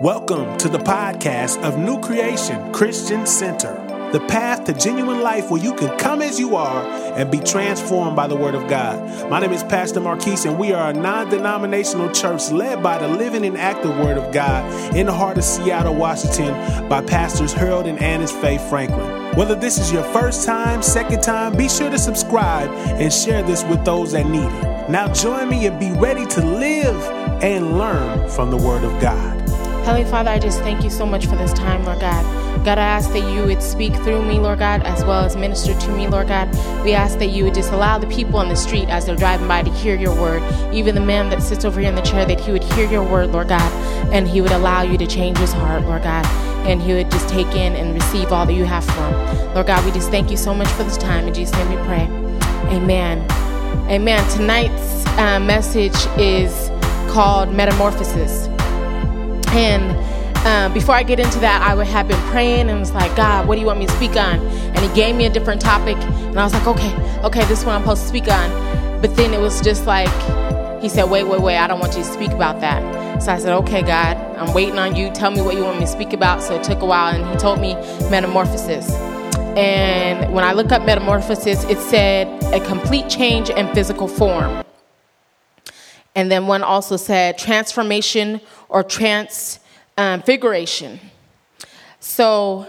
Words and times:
Welcome 0.00 0.56
to 0.56 0.70
the 0.70 0.78
podcast 0.78 1.62
of 1.62 1.76
New 1.76 2.00
Creation 2.00 2.72
Christian 2.72 3.26
Center, 3.26 3.74
the 4.12 4.20
path 4.28 4.64
to 4.64 4.72
genuine 4.72 5.20
life 5.20 5.50
where 5.50 5.62
you 5.62 5.74
can 5.74 5.94
come 5.98 6.22
as 6.22 6.40
you 6.40 6.56
are 6.56 6.86
and 7.18 7.30
be 7.30 7.38
transformed 7.38 8.16
by 8.16 8.26
the 8.26 8.34
Word 8.34 8.54
of 8.54 8.66
God. 8.66 9.28
My 9.28 9.40
name 9.40 9.52
is 9.52 9.62
Pastor 9.62 10.00
Marquise, 10.00 10.46
and 10.46 10.58
we 10.58 10.72
are 10.72 10.88
a 10.88 10.94
non 10.94 11.28
denominational 11.28 12.10
church 12.12 12.50
led 12.50 12.82
by 12.82 12.96
the 12.96 13.08
living 13.08 13.44
and 13.44 13.58
active 13.58 13.94
Word 13.98 14.16
of 14.16 14.32
God 14.32 14.96
in 14.96 15.04
the 15.04 15.12
heart 15.12 15.36
of 15.36 15.44
Seattle, 15.44 15.96
Washington, 15.96 16.88
by 16.88 17.02
Pastors 17.02 17.52
Harold 17.52 17.86
and 17.86 17.98
Annis 17.98 18.32
Faith 18.32 18.66
Franklin. 18.70 19.36
Whether 19.36 19.54
this 19.54 19.78
is 19.78 19.92
your 19.92 20.04
first 20.14 20.46
time, 20.46 20.82
second 20.82 21.22
time, 21.22 21.58
be 21.58 21.68
sure 21.68 21.90
to 21.90 21.98
subscribe 21.98 22.70
and 22.70 23.12
share 23.12 23.42
this 23.42 23.64
with 23.64 23.84
those 23.84 24.12
that 24.12 24.24
need 24.24 24.50
it. 24.50 24.88
Now, 24.88 25.12
join 25.12 25.50
me 25.50 25.66
and 25.66 25.78
be 25.78 25.92
ready 25.92 26.24
to 26.24 26.42
live 26.42 27.02
and 27.42 27.76
learn 27.76 28.30
from 28.30 28.50
the 28.50 28.56
Word 28.56 28.82
of 28.82 28.98
God. 29.02 29.39
Heavenly 29.90 30.08
Father, 30.08 30.30
I 30.30 30.38
just 30.38 30.60
thank 30.60 30.84
you 30.84 30.88
so 30.88 31.04
much 31.04 31.26
for 31.26 31.34
this 31.34 31.52
time, 31.52 31.84
Lord 31.84 31.98
God. 31.98 32.64
God, 32.64 32.78
I 32.78 32.82
ask 32.82 33.10
that 33.10 33.34
you 33.34 33.42
would 33.42 33.60
speak 33.60 33.92
through 33.92 34.24
me, 34.24 34.38
Lord 34.38 34.60
God, 34.60 34.84
as 34.84 35.04
well 35.04 35.24
as 35.24 35.34
minister 35.34 35.74
to 35.74 35.88
me, 35.88 36.06
Lord 36.06 36.28
God. 36.28 36.48
We 36.84 36.92
ask 36.92 37.18
that 37.18 37.30
you 37.30 37.42
would 37.42 37.54
just 37.54 37.72
allow 37.72 37.98
the 37.98 38.06
people 38.06 38.36
on 38.36 38.48
the 38.48 38.54
street 38.54 38.88
as 38.88 39.06
they're 39.06 39.16
driving 39.16 39.48
by 39.48 39.64
to 39.64 39.70
hear 39.72 39.96
your 39.96 40.14
word. 40.14 40.44
Even 40.72 40.94
the 40.94 41.00
man 41.00 41.28
that 41.30 41.42
sits 41.42 41.64
over 41.64 41.80
here 41.80 41.88
in 41.88 41.96
the 41.96 42.02
chair, 42.02 42.24
that 42.24 42.38
he 42.38 42.52
would 42.52 42.62
hear 42.62 42.88
your 42.88 43.02
word, 43.02 43.32
Lord 43.32 43.48
God, 43.48 43.72
and 44.12 44.28
he 44.28 44.40
would 44.40 44.52
allow 44.52 44.82
you 44.82 44.96
to 44.96 45.08
change 45.08 45.38
his 45.38 45.52
heart, 45.52 45.82
Lord 45.82 46.04
God, 46.04 46.24
and 46.68 46.80
he 46.80 46.92
would 46.92 47.10
just 47.10 47.28
take 47.28 47.48
in 47.48 47.74
and 47.74 47.92
receive 47.92 48.30
all 48.30 48.46
that 48.46 48.54
you 48.54 48.66
have 48.66 48.84
for 48.84 48.92
him. 48.92 49.54
Lord 49.54 49.66
God, 49.66 49.84
we 49.84 49.90
just 49.90 50.12
thank 50.12 50.30
you 50.30 50.36
so 50.36 50.54
much 50.54 50.68
for 50.68 50.84
this 50.84 50.98
time. 50.98 51.26
In 51.26 51.34
Jesus' 51.34 51.56
name 51.56 51.68
we 51.68 51.84
pray. 51.84 52.04
Amen. 52.76 53.28
Amen. 53.90 54.30
Tonight's 54.30 55.04
uh, 55.18 55.40
message 55.40 55.96
is 56.16 56.68
called 57.12 57.52
Metamorphosis. 57.52 58.48
And 59.52 59.96
uh, 60.46 60.72
before 60.72 60.94
I 60.94 61.02
get 61.02 61.20
into 61.20 61.38
that, 61.40 61.60
I 61.62 61.74
would 61.74 61.86
have 61.86 62.08
been 62.08 62.20
praying 62.30 62.70
and 62.70 62.80
was 62.80 62.92
like, 62.92 63.14
God, 63.16 63.46
what 63.46 63.56
do 63.56 63.60
you 63.60 63.66
want 63.66 63.78
me 63.78 63.86
to 63.86 63.92
speak 63.92 64.12
on? 64.12 64.40
And 64.40 64.78
He 64.78 64.88
gave 64.94 65.14
me 65.16 65.26
a 65.26 65.30
different 65.30 65.60
topic, 65.60 65.96
and 65.96 66.38
I 66.38 66.44
was 66.44 66.54
like, 66.54 66.66
okay, 66.66 67.20
okay, 67.24 67.44
this 67.46 67.64
one 67.64 67.74
I'm 67.74 67.82
supposed 67.82 68.02
to 68.02 68.08
speak 68.08 68.28
on. 68.28 69.00
But 69.00 69.16
then 69.16 69.34
it 69.34 69.40
was 69.40 69.60
just 69.60 69.86
like, 69.86 70.10
He 70.80 70.88
said, 70.88 71.10
wait, 71.10 71.24
wait, 71.24 71.40
wait, 71.40 71.58
I 71.58 71.66
don't 71.66 71.80
want 71.80 71.96
you 71.96 72.02
to 72.02 72.08
speak 72.08 72.30
about 72.30 72.60
that. 72.60 73.22
So 73.22 73.32
I 73.32 73.38
said, 73.38 73.52
okay, 73.54 73.82
God, 73.82 74.16
I'm 74.38 74.54
waiting 74.54 74.78
on 74.78 74.96
you. 74.96 75.10
Tell 75.10 75.30
me 75.30 75.42
what 75.42 75.56
you 75.56 75.64
want 75.64 75.78
me 75.78 75.84
to 75.84 75.90
speak 75.90 76.14
about. 76.14 76.42
So 76.42 76.54
it 76.54 76.62
took 76.62 76.80
a 76.80 76.86
while, 76.86 77.14
and 77.14 77.28
He 77.30 77.36
told 77.36 77.60
me 77.60 77.74
metamorphosis. 78.08 78.90
And 79.56 80.32
when 80.32 80.44
I 80.44 80.52
look 80.52 80.70
up 80.72 80.86
metamorphosis, 80.86 81.64
it 81.64 81.78
said 81.78 82.28
a 82.54 82.64
complete 82.64 83.10
change 83.10 83.50
in 83.50 83.66
physical 83.74 84.08
form. 84.08 84.64
And 86.14 86.30
then 86.30 86.46
one 86.46 86.62
also 86.62 86.96
said 86.96 87.36
transformation 87.36 88.40
or 88.70 88.82
transfiguration. 88.82 90.92
Um, 90.92 91.00
so 92.00 92.66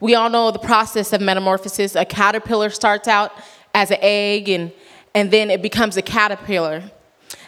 we 0.00 0.16
all 0.16 0.28
know 0.28 0.50
the 0.50 0.58
process 0.58 1.12
of 1.12 1.20
metamorphosis. 1.20 1.94
A 1.94 2.04
caterpillar 2.04 2.70
starts 2.70 3.06
out 3.06 3.32
as 3.72 3.92
an 3.92 3.98
egg 4.00 4.48
and, 4.48 4.72
and 5.14 5.30
then 5.30 5.50
it 5.50 5.62
becomes 5.62 5.96
a 5.96 6.02
caterpillar. 6.02 6.82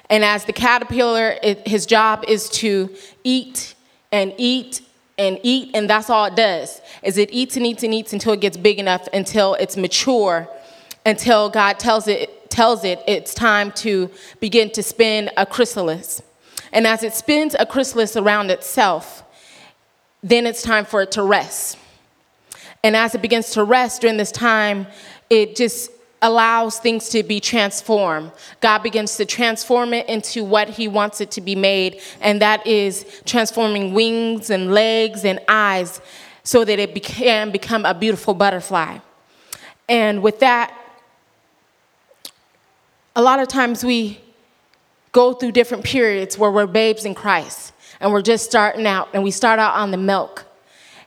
And 0.09 0.25
as 0.25 0.45
the 0.45 0.53
caterpillar, 0.53 1.37
it, 1.43 1.67
his 1.67 1.87
job 1.87 2.25
is 2.29 2.49
to 2.51 2.95
eat 3.25 3.75
and 4.13 4.33
eat 4.39 4.83
and 5.17 5.39
eat, 5.43 5.71
and 5.75 5.89
that's 5.89 6.11
all 6.11 6.27
it 6.27 6.37
does. 6.37 6.81
Is 7.03 7.19
it 7.19 7.31
eats 7.33 7.57
and 7.57 7.65
eats 7.65 7.85
and 7.85 7.95
eats 7.95 8.13
until 8.13 8.33
it 8.33 8.41
gets 8.41 8.57
big 8.57 8.79
enough, 8.79 9.09
until 9.13 9.55
it's 9.55 9.77
mature, 9.77 10.49
until 11.07 11.49
God 11.49 11.79
tells 11.79 12.09
it 12.09 12.51
tells 12.51 12.85
it 12.85 13.01
it's 13.07 13.35
time 13.35 13.73
to 13.73 14.11
begin 14.41 14.71
to 14.71 14.83
spin 14.83 15.31
a 15.37 15.45
chrysalis. 15.45 16.23
And 16.75 16.87
as 16.87 17.05
it 17.05 17.15
spins 17.15 17.55
a 17.59 17.65
chrysalis 17.65 18.17
around 18.17 18.51
itself, 18.51 19.23
then 20.23 20.47
it's 20.47 20.61
time 20.61 20.85
for 20.85 21.01
it 21.03 21.13
to 21.13 21.23
rest. 21.23 21.79
And 22.83 22.97
as 22.97 23.15
it 23.15 23.23
begins 23.23 23.51
to 23.53 23.63
rest 23.65 24.03
during 24.03 24.17
this 24.17 24.33
time, 24.33 24.89
it 25.31 25.55
just 25.55 25.91
allows 26.21 26.79
things 26.79 27.11
to 27.11 27.23
be 27.23 27.39
transformed. 27.39 28.33
God 28.61 28.83
begins 28.83 29.17
to 29.19 29.25
transform 29.25 29.95
it 29.95 30.09
into 30.09 30.43
what 30.43 30.69
He 30.69 30.89
wants 30.89 31.21
it 31.21 31.31
to 31.33 31.41
be 31.41 31.55
made, 31.55 32.01
and 32.21 32.43
that 32.43 32.67
is 32.67 33.07
transforming 33.25 33.95
wings 33.95 34.51
and 34.51 34.73
legs 34.73 35.25
and 35.25 35.39
eyes 35.47 36.01
so 36.43 36.65
that 36.65 36.79
it 36.79 36.95
can 37.05 37.51
become 37.53 37.85
a 37.85 37.95
beautiful 37.95 38.35
butterfly. 38.35 38.99
And 39.89 40.23
with 40.23 40.41
that, 40.41 40.75
a 43.15 43.23
lot 43.23 43.39
of 43.39 43.49
times 43.49 43.85
we 43.85 44.24
go 45.15 45.33
through 45.33 45.53
different 45.53 45.85
periods 45.85 46.37
where 46.37 46.51
we're 46.51 46.67
babes 46.67 47.07
in 47.07 47.15
Christ 47.15 47.73
and 48.01 48.13
we're 48.13 48.21
just 48.21 48.45
starting 48.45 48.87
out 48.87 49.09
and 49.15 49.23
we 49.23 49.31
start 49.31 49.59
out 49.59 49.75
on 49.77 49.93
the 49.93 49.97
milk. 49.97 50.45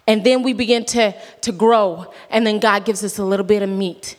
And 0.07 0.23
then 0.23 0.41
we 0.41 0.53
begin 0.53 0.85
to, 0.85 1.13
to 1.41 1.51
grow, 1.51 2.11
and 2.29 2.47
then 2.47 2.59
God 2.59 2.85
gives 2.85 3.03
us 3.03 3.19
a 3.19 3.25
little 3.25 3.45
bit 3.45 3.61
of 3.61 3.69
meat 3.69 4.15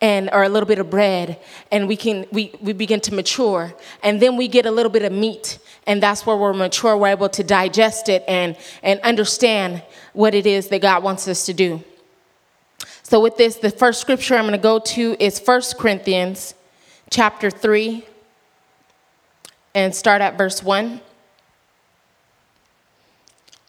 and 0.00 0.30
or 0.32 0.42
a 0.42 0.48
little 0.48 0.66
bit 0.66 0.78
of 0.78 0.90
bread 0.90 1.38
and 1.70 1.88
we 1.88 1.96
can 1.96 2.26
we, 2.30 2.52
we 2.60 2.74
begin 2.74 3.00
to 3.00 3.14
mature 3.14 3.72
and 4.02 4.20
then 4.20 4.36
we 4.36 4.46
get 4.46 4.66
a 4.66 4.70
little 4.70 4.92
bit 4.92 5.02
of 5.02 5.10
meat 5.10 5.58
and 5.86 6.02
that's 6.02 6.26
where 6.26 6.36
we're 6.36 6.52
mature 6.52 6.98
we're 6.98 7.08
able 7.08 7.30
to 7.30 7.42
digest 7.42 8.10
it 8.10 8.22
and 8.28 8.58
and 8.82 9.00
understand 9.00 9.82
what 10.12 10.34
it 10.34 10.46
is 10.46 10.68
that 10.68 10.82
god 10.82 11.02
wants 11.02 11.26
us 11.28 11.46
to 11.46 11.54
do 11.54 11.82
so 13.02 13.18
with 13.18 13.38
this 13.38 13.56
the 13.56 13.70
first 13.70 13.98
scripture 13.98 14.36
i'm 14.36 14.42
going 14.42 14.52
to 14.52 14.58
go 14.58 14.78
to 14.78 15.16
is 15.18 15.40
1 15.40 15.62
corinthians 15.78 16.54
chapter 17.08 17.50
3 17.50 18.04
and 19.76 19.94
start 19.94 20.22
at 20.22 20.38
verse 20.38 20.62
1. 20.62 21.02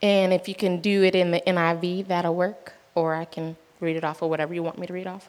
And 0.02 0.32
if 0.32 0.48
you 0.48 0.56
can 0.56 0.80
do 0.80 1.04
it 1.04 1.16
in 1.16 1.32
the 1.32 1.42
NIV, 1.46 2.08
that'll 2.08 2.34
work. 2.34 2.74
Or 2.96 3.14
I 3.14 3.26
can 3.26 3.58
read 3.82 3.98
it 3.98 4.06
off 4.06 4.22
or 4.22 4.30
whatever 4.30 4.54
you 4.54 4.64
want 4.64 4.80
me 4.80 4.88
to 4.88 4.94
read 4.94 5.06
off. 5.06 5.28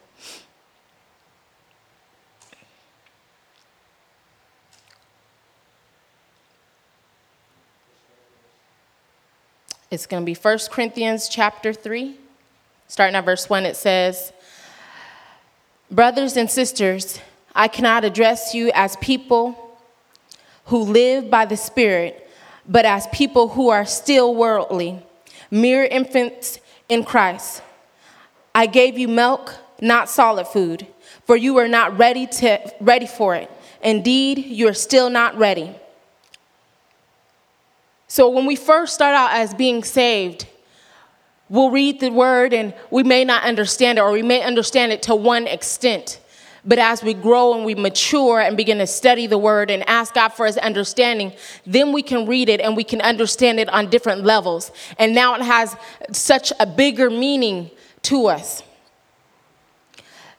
It's 9.90 10.06
going 10.06 10.22
to 10.22 10.24
be 10.24 10.34
1 10.34 10.58
Corinthians 10.70 11.28
chapter 11.28 11.72
3. 11.72 12.16
Starting 12.86 13.16
at 13.16 13.24
verse 13.24 13.50
1, 13.50 13.66
it 13.66 13.76
says, 13.76 14.32
Brothers 15.90 16.36
and 16.36 16.48
sisters, 16.48 17.18
I 17.52 17.66
cannot 17.66 18.04
address 18.04 18.54
you 18.54 18.70
as 18.74 18.94
people 18.96 19.67
who 20.68 20.82
live 20.82 21.30
by 21.30 21.44
the 21.44 21.56
Spirit, 21.56 22.28
but 22.66 22.84
as 22.84 23.06
people 23.08 23.48
who 23.48 23.70
are 23.70 23.86
still 23.86 24.34
worldly, 24.34 25.02
mere 25.50 25.84
infants 25.84 26.60
in 26.88 27.04
Christ. 27.04 27.62
I 28.54 28.66
gave 28.66 28.98
you 28.98 29.08
milk, 29.08 29.54
not 29.80 30.10
solid 30.10 30.46
food, 30.46 30.86
for 31.26 31.36
you 31.36 31.54
were 31.54 31.68
not 31.68 31.98
ready, 31.98 32.26
to, 32.26 32.72
ready 32.80 33.06
for 33.06 33.34
it. 33.34 33.50
Indeed, 33.82 34.38
you 34.38 34.68
are 34.68 34.74
still 34.74 35.08
not 35.08 35.38
ready. 35.38 35.74
So, 38.06 38.28
when 38.28 38.46
we 38.46 38.56
first 38.56 38.94
start 38.94 39.14
out 39.14 39.32
as 39.32 39.54
being 39.54 39.84
saved, 39.84 40.46
we'll 41.48 41.70
read 41.70 42.00
the 42.00 42.10
word 42.10 42.52
and 42.52 42.74
we 42.90 43.02
may 43.02 43.24
not 43.24 43.44
understand 43.44 43.98
it, 43.98 44.02
or 44.02 44.12
we 44.12 44.22
may 44.22 44.42
understand 44.42 44.92
it 44.92 45.02
to 45.02 45.14
one 45.14 45.46
extent. 45.46 46.20
But 46.68 46.78
as 46.78 47.02
we 47.02 47.14
grow 47.14 47.54
and 47.54 47.64
we 47.64 47.74
mature 47.74 48.40
and 48.40 48.54
begin 48.54 48.76
to 48.76 48.86
study 48.86 49.26
the 49.26 49.38
word 49.38 49.70
and 49.70 49.88
ask 49.88 50.12
God 50.12 50.28
for 50.28 50.44
his 50.44 50.58
understanding, 50.58 51.32
then 51.64 51.92
we 51.94 52.02
can 52.02 52.26
read 52.26 52.50
it 52.50 52.60
and 52.60 52.76
we 52.76 52.84
can 52.84 53.00
understand 53.00 53.58
it 53.58 53.70
on 53.70 53.88
different 53.88 54.24
levels. 54.24 54.70
And 54.98 55.14
now 55.14 55.34
it 55.34 55.40
has 55.40 55.74
such 56.12 56.52
a 56.60 56.66
bigger 56.66 57.08
meaning 57.08 57.70
to 58.02 58.26
us. 58.26 58.62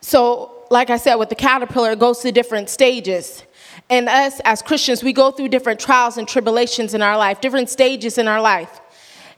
So, 0.02 0.66
like 0.70 0.92
I 0.92 0.98
said, 0.98 1.16
with 1.16 1.30
the 1.30 1.36
caterpillar, 1.36 1.94
it 1.94 2.00
goes 2.00 2.22
through 2.22 2.34
different 2.34 2.70
stages. 2.70 3.44
And 3.90 4.08
us 4.08 4.40
as 4.46 4.62
Christians, 4.62 5.04
we 5.04 5.14
go 5.14 5.32
through 5.32 5.48
different 5.48 5.80
trials 5.80 6.18
and 6.18 6.28
tribulations 6.28 6.94
in 6.94 7.02
our 7.02 7.18
life, 7.18 7.42
different 7.42 7.72
stages 7.72 8.20
in 8.20 8.28
our 8.28 8.40
life. 8.40 8.80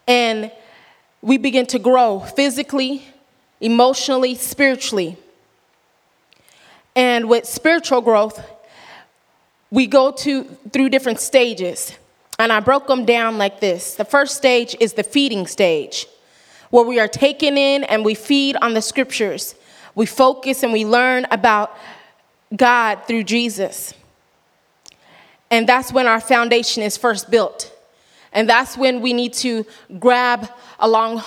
And 0.10 0.52
we 1.22 1.38
begin 1.38 1.68
to 1.68 1.80
grow 1.80 2.20
physically, 2.20 3.06
emotionally, 3.62 4.36
spiritually. 4.36 5.18
And 6.96 7.30
with 7.30 7.46
spiritual 7.46 8.02
growth, 8.02 8.44
we 9.70 9.88
go 9.88 10.12
to 10.12 10.44
through 10.72 10.90
different 10.90 11.20
stages. 11.20 11.98
And 12.38 12.52
I 12.52 12.60
broke 12.60 12.88
them 12.88 13.06
down 13.06 13.38
like 13.38 13.60
this. 13.60 13.96
The 13.96 14.06
first 14.06 14.36
stage 14.36 14.76
is 14.80 14.94
the 14.94 15.04
feeding 15.04 15.48
stage, 15.48 16.08
where 16.70 16.84
we 16.84 17.00
are 17.00 17.08
taken 17.08 17.58
in 17.58 17.84
and 17.84 18.04
we 18.04 18.16
feed 18.16 18.56
on 18.58 18.74
the 18.74 18.82
scriptures. 18.82 19.56
We 19.96 20.06
focus 20.06 20.64
and 20.64 20.74
we 20.74 20.86
learn 20.86 21.28
about 21.32 21.78
God 22.56 23.04
through 23.08 23.24
Jesus. 23.24 23.94
And 25.50 25.68
that's 25.68 25.92
when 25.92 26.08
our 26.08 26.22
foundation 26.22 26.82
is 26.82 26.98
first 26.98 27.30
built. 27.30 27.72
And 28.34 28.50
that's 28.50 28.78
when 28.78 29.02
we 29.02 29.14
need 29.14 29.34
to 29.34 29.66
grab 30.00 30.50
along 30.80 31.22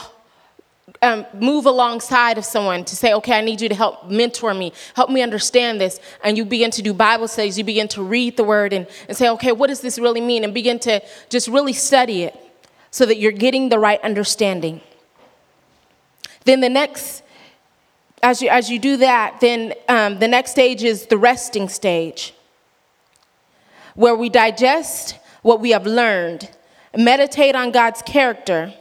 um, 1.05 1.27
move 1.35 1.67
alongside 1.67 2.39
of 2.39 2.45
someone 2.45 2.85
to 2.87 2.97
say, 2.97 3.12
okay, 3.15 3.39
I 3.39 3.43
need 3.43 3.61
you 3.61 3.69
to 3.69 3.75
help 3.75 4.11
mentor 4.11 4.55
me, 4.55 4.73
help 4.97 5.11
me 5.11 5.23
understand 5.23 5.81
this. 5.81 6.01
And 6.25 6.37
you 6.37 6.45
begin 6.45 6.71
to 6.73 6.83
do 6.83 6.95
Bible 6.95 7.29
studies, 7.29 7.59
you 7.59 7.65
begin 7.65 7.89
to 7.89 8.03
read 8.03 8.37
the 8.37 8.45
word 8.45 8.73
and, 8.73 8.87
and 9.06 9.17
say, 9.17 9.29
okay, 9.31 9.53
what 9.53 9.69
does 9.69 9.81
this 9.81 9.99
really 9.99 10.21
mean? 10.21 10.43
And 10.43 10.55
begin 10.55 10.79
to 10.81 11.03
just 11.29 11.47
really 11.47 11.75
study 11.75 12.23
it 12.23 12.35
so 12.91 13.05
that 13.06 13.19
you're 13.19 13.33
getting 13.33 13.69
the 13.69 13.79
right 13.79 14.01
understanding. 14.03 14.81
Then 16.45 16.61
the 16.61 16.69
next, 16.69 17.23
as 18.23 18.41
you, 18.41 18.49
as 18.49 18.71
you 18.71 18.79
do 18.79 18.97
that, 18.99 19.41
then 19.41 19.75
um, 19.89 20.19
the 20.19 20.29
next 20.29 20.53
stage 20.53 20.83
is 20.83 21.06
the 21.06 21.19
resting 21.19 21.69
stage, 21.69 22.35
where 23.95 24.17
we 24.17 24.29
digest 24.29 25.19
what 25.43 25.61
we 25.61 25.71
have 25.71 25.87
learned, 25.87 26.51
meditate 26.97 27.55
on 27.55 27.71
God's 27.71 28.01
character, 28.03 28.73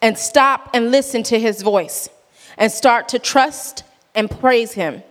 and 0.00 0.16
stop 0.16 0.70
and 0.74 0.90
listen 0.90 1.22
to 1.24 1.38
his 1.38 1.62
voice, 1.62 2.08
and 2.56 2.70
start 2.70 3.08
to 3.10 3.18
trust 3.18 3.84
and 4.14 4.30
praise 4.30 4.72
him. 4.72 5.02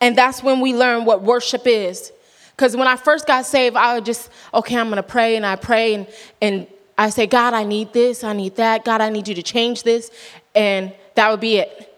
And 0.00 0.16
that's 0.16 0.42
when 0.42 0.60
we 0.60 0.74
learn 0.74 1.04
what 1.04 1.22
worship 1.22 1.66
is. 1.66 2.12
Because 2.50 2.76
when 2.76 2.86
I 2.86 2.96
first 2.96 3.26
got 3.26 3.46
saved, 3.46 3.76
I 3.76 3.94
would 3.94 4.04
just, 4.04 4.30
okay, 4.52 4.76
I'm 4.76 4.88
gonna 4.88 5.02
pray, 5.02 5.36
and 5.36 5.46
I 5.46 5.56
pray, 5.56 5.94
and, 5.94 6.06
and 6.40 6.66
I 6.98 7.10
say, 7.10 7.26
God, 7.26 7.54
I 7.54 7.64
need 7.64 7.92
this, 7.92 8.22
I 8.22 8.32
need 8.32 8.56
that, 8.56 8.84
God, 8.84 9.00
I 9.00 9.08
need 9.08 9.26
you 9.26 9.34
to 9.34 9.42
change 9.42 9.82
this, 9.82 10.10
and 10.54 10.92
that 11.14 11.30
would 11.30 11.40
be 11.40 11.56
it. 11.56 11.88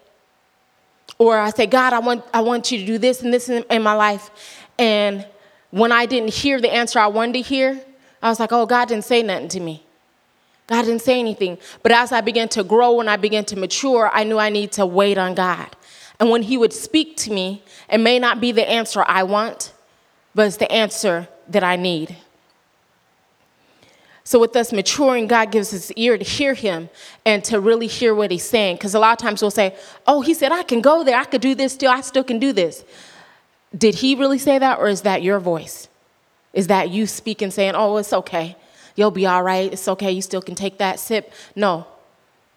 Or 1.17 1.37
I 1.37 1.49
say, 1.51 1.65
God, 1.65 1.93
I 1.93 1.99
want, 1.99 2.25
I 2.33 2.41
want 2.41 2.71
you 2.71 2.79
to 2.79 2.85
do 2.85 2.97
this 2.97 3.21
and 3.21 3.33
this 3.33 3.47
in, 3.49 3.63
in 3.69 3.83
my 3.83 3.93
life. 3.93 4.29
And 4.77 5.25
when 5.71 5.91
I 5.91 6.05
didn't 6.05 6.33
hear 6.33 6.59
the 6.59 6.73
answer 6.73 6.99
I 6.99 7.07
wanted 7.07 7.33
to 7.33 7.41
hear, 7.41 7.79
I 8.21 8.29
was 8.29 8.39
like, 8.39 8.51
oh, 8.51 8.65
God 8.65 8.87
didn't 8.87 9.05
say 9.05 9.21
nothing 9.23 9.47
to 9.49 9.59
me. 9.59 9.84
God 10.67 10.83
didn't 10.83 11.01
say 11.01 11.19
anything. 11.19 11.57
But 11.83 11.91
as 11.91 12.11
I 12.11 12.21
began 12.21 12.49
to 12.49 12.63
grow 12.63 12.99
and 12.99 13.09
I 13.09 13.17
began 13.17 13.45
to 13.45 13.55
mature, 13.55 14.09
I 14.11 14.23
knew 14.23 14.39
I 14.39 14.49
need 14.49 14.71
to 14.73 14.85
wait 14.85 15.17
on 15.17 15.35
God. 15.35 15.75
And 16.19 16.29
when 16.29 16.43
He 16.43 16.57
would 16.57 16.73
speak 16.73 17.17
to 17.17 17.31
me, 17.31 17.63
it 17.89 17.99
may 17.99 18.19
not 18.19 18.41
be 18.41 18.51
the 18.51 18.67
answer 18.67 19.03
I 19.05 19.23
want, 19.23 19.73
but 20.33 20.47
it's 20.47 20.57
the 20.57 20.71
answer 20.71 21.27
that 21.49 21.63
I 21.63 21.75
need. 21.75 22.15
So, 24.23 24.39
with 24.39 24.55
us 24.55 24.73
maturing, 24.73 25.27
God 25.27 25.51
gives 25.51 25.71
us 25.71 25.91
ear 25.95 26.17
to 26.17 26.23
hear 26.23 26.55
Him 26.55 26.89
and 27.25 27.43
to 27.43 27.59
really 27.59 27.85
hear 27.85 28.15
what 28.15 28.31
He's 28.31 28.43
saying. 28.43 28.77
Because 28.77 28.95
a 28.95 28.99
lot 28.99 29.11
of 29.11 29.19
times 29.19 29.41
we'll 29.41 29.51
say, 29.51 29.75
Oh, 30.07 30.21
He 30.21 30.33
said, 30.33 30.51
I 30.51 30.63
can 30.63 30.81
go 30.81 31.03
there. 31.03 31.17
I 31.17 31.25
could 31.25 31.41
do 31.41 31.53
this 31.53 31.73
still. 31.73 31.91
I 31.91 32.01
still 32.01 32.23
can 32.23 32.39
do 32.39 32.51
this. 32.51 32.83
Did 33.77 33.95
He 33.95 34.15
really 34.15 34.39
say 34.39 34.57
that, 34.57 34.79
or 34.79 34.87
is 34.87 35.01
that 35.01 35.21
your 35.21 35.39
voice? 35.39 35.89
Is 36.53 36.67
that 36.67 36.89
you 36.89 37.05
speaking, 37.05 37.51
saying, 37.51 37.73
Oh, 37.75 37.97
it's 37.97 38.13
okay. 38.13 38.55
You'll 38.95 39.11
be 39.11 39.25
all 39.25 39.43
right. 39.43 39.71
It's 39.71 39.87
okay. 39.87 40.11
You 40.11 40.21
still 40.21 40.41
can 40.41 40.55
take 40.55 40.77
that 40.77 40.99
sip. 40.99 41.31
No. 41.55 41.85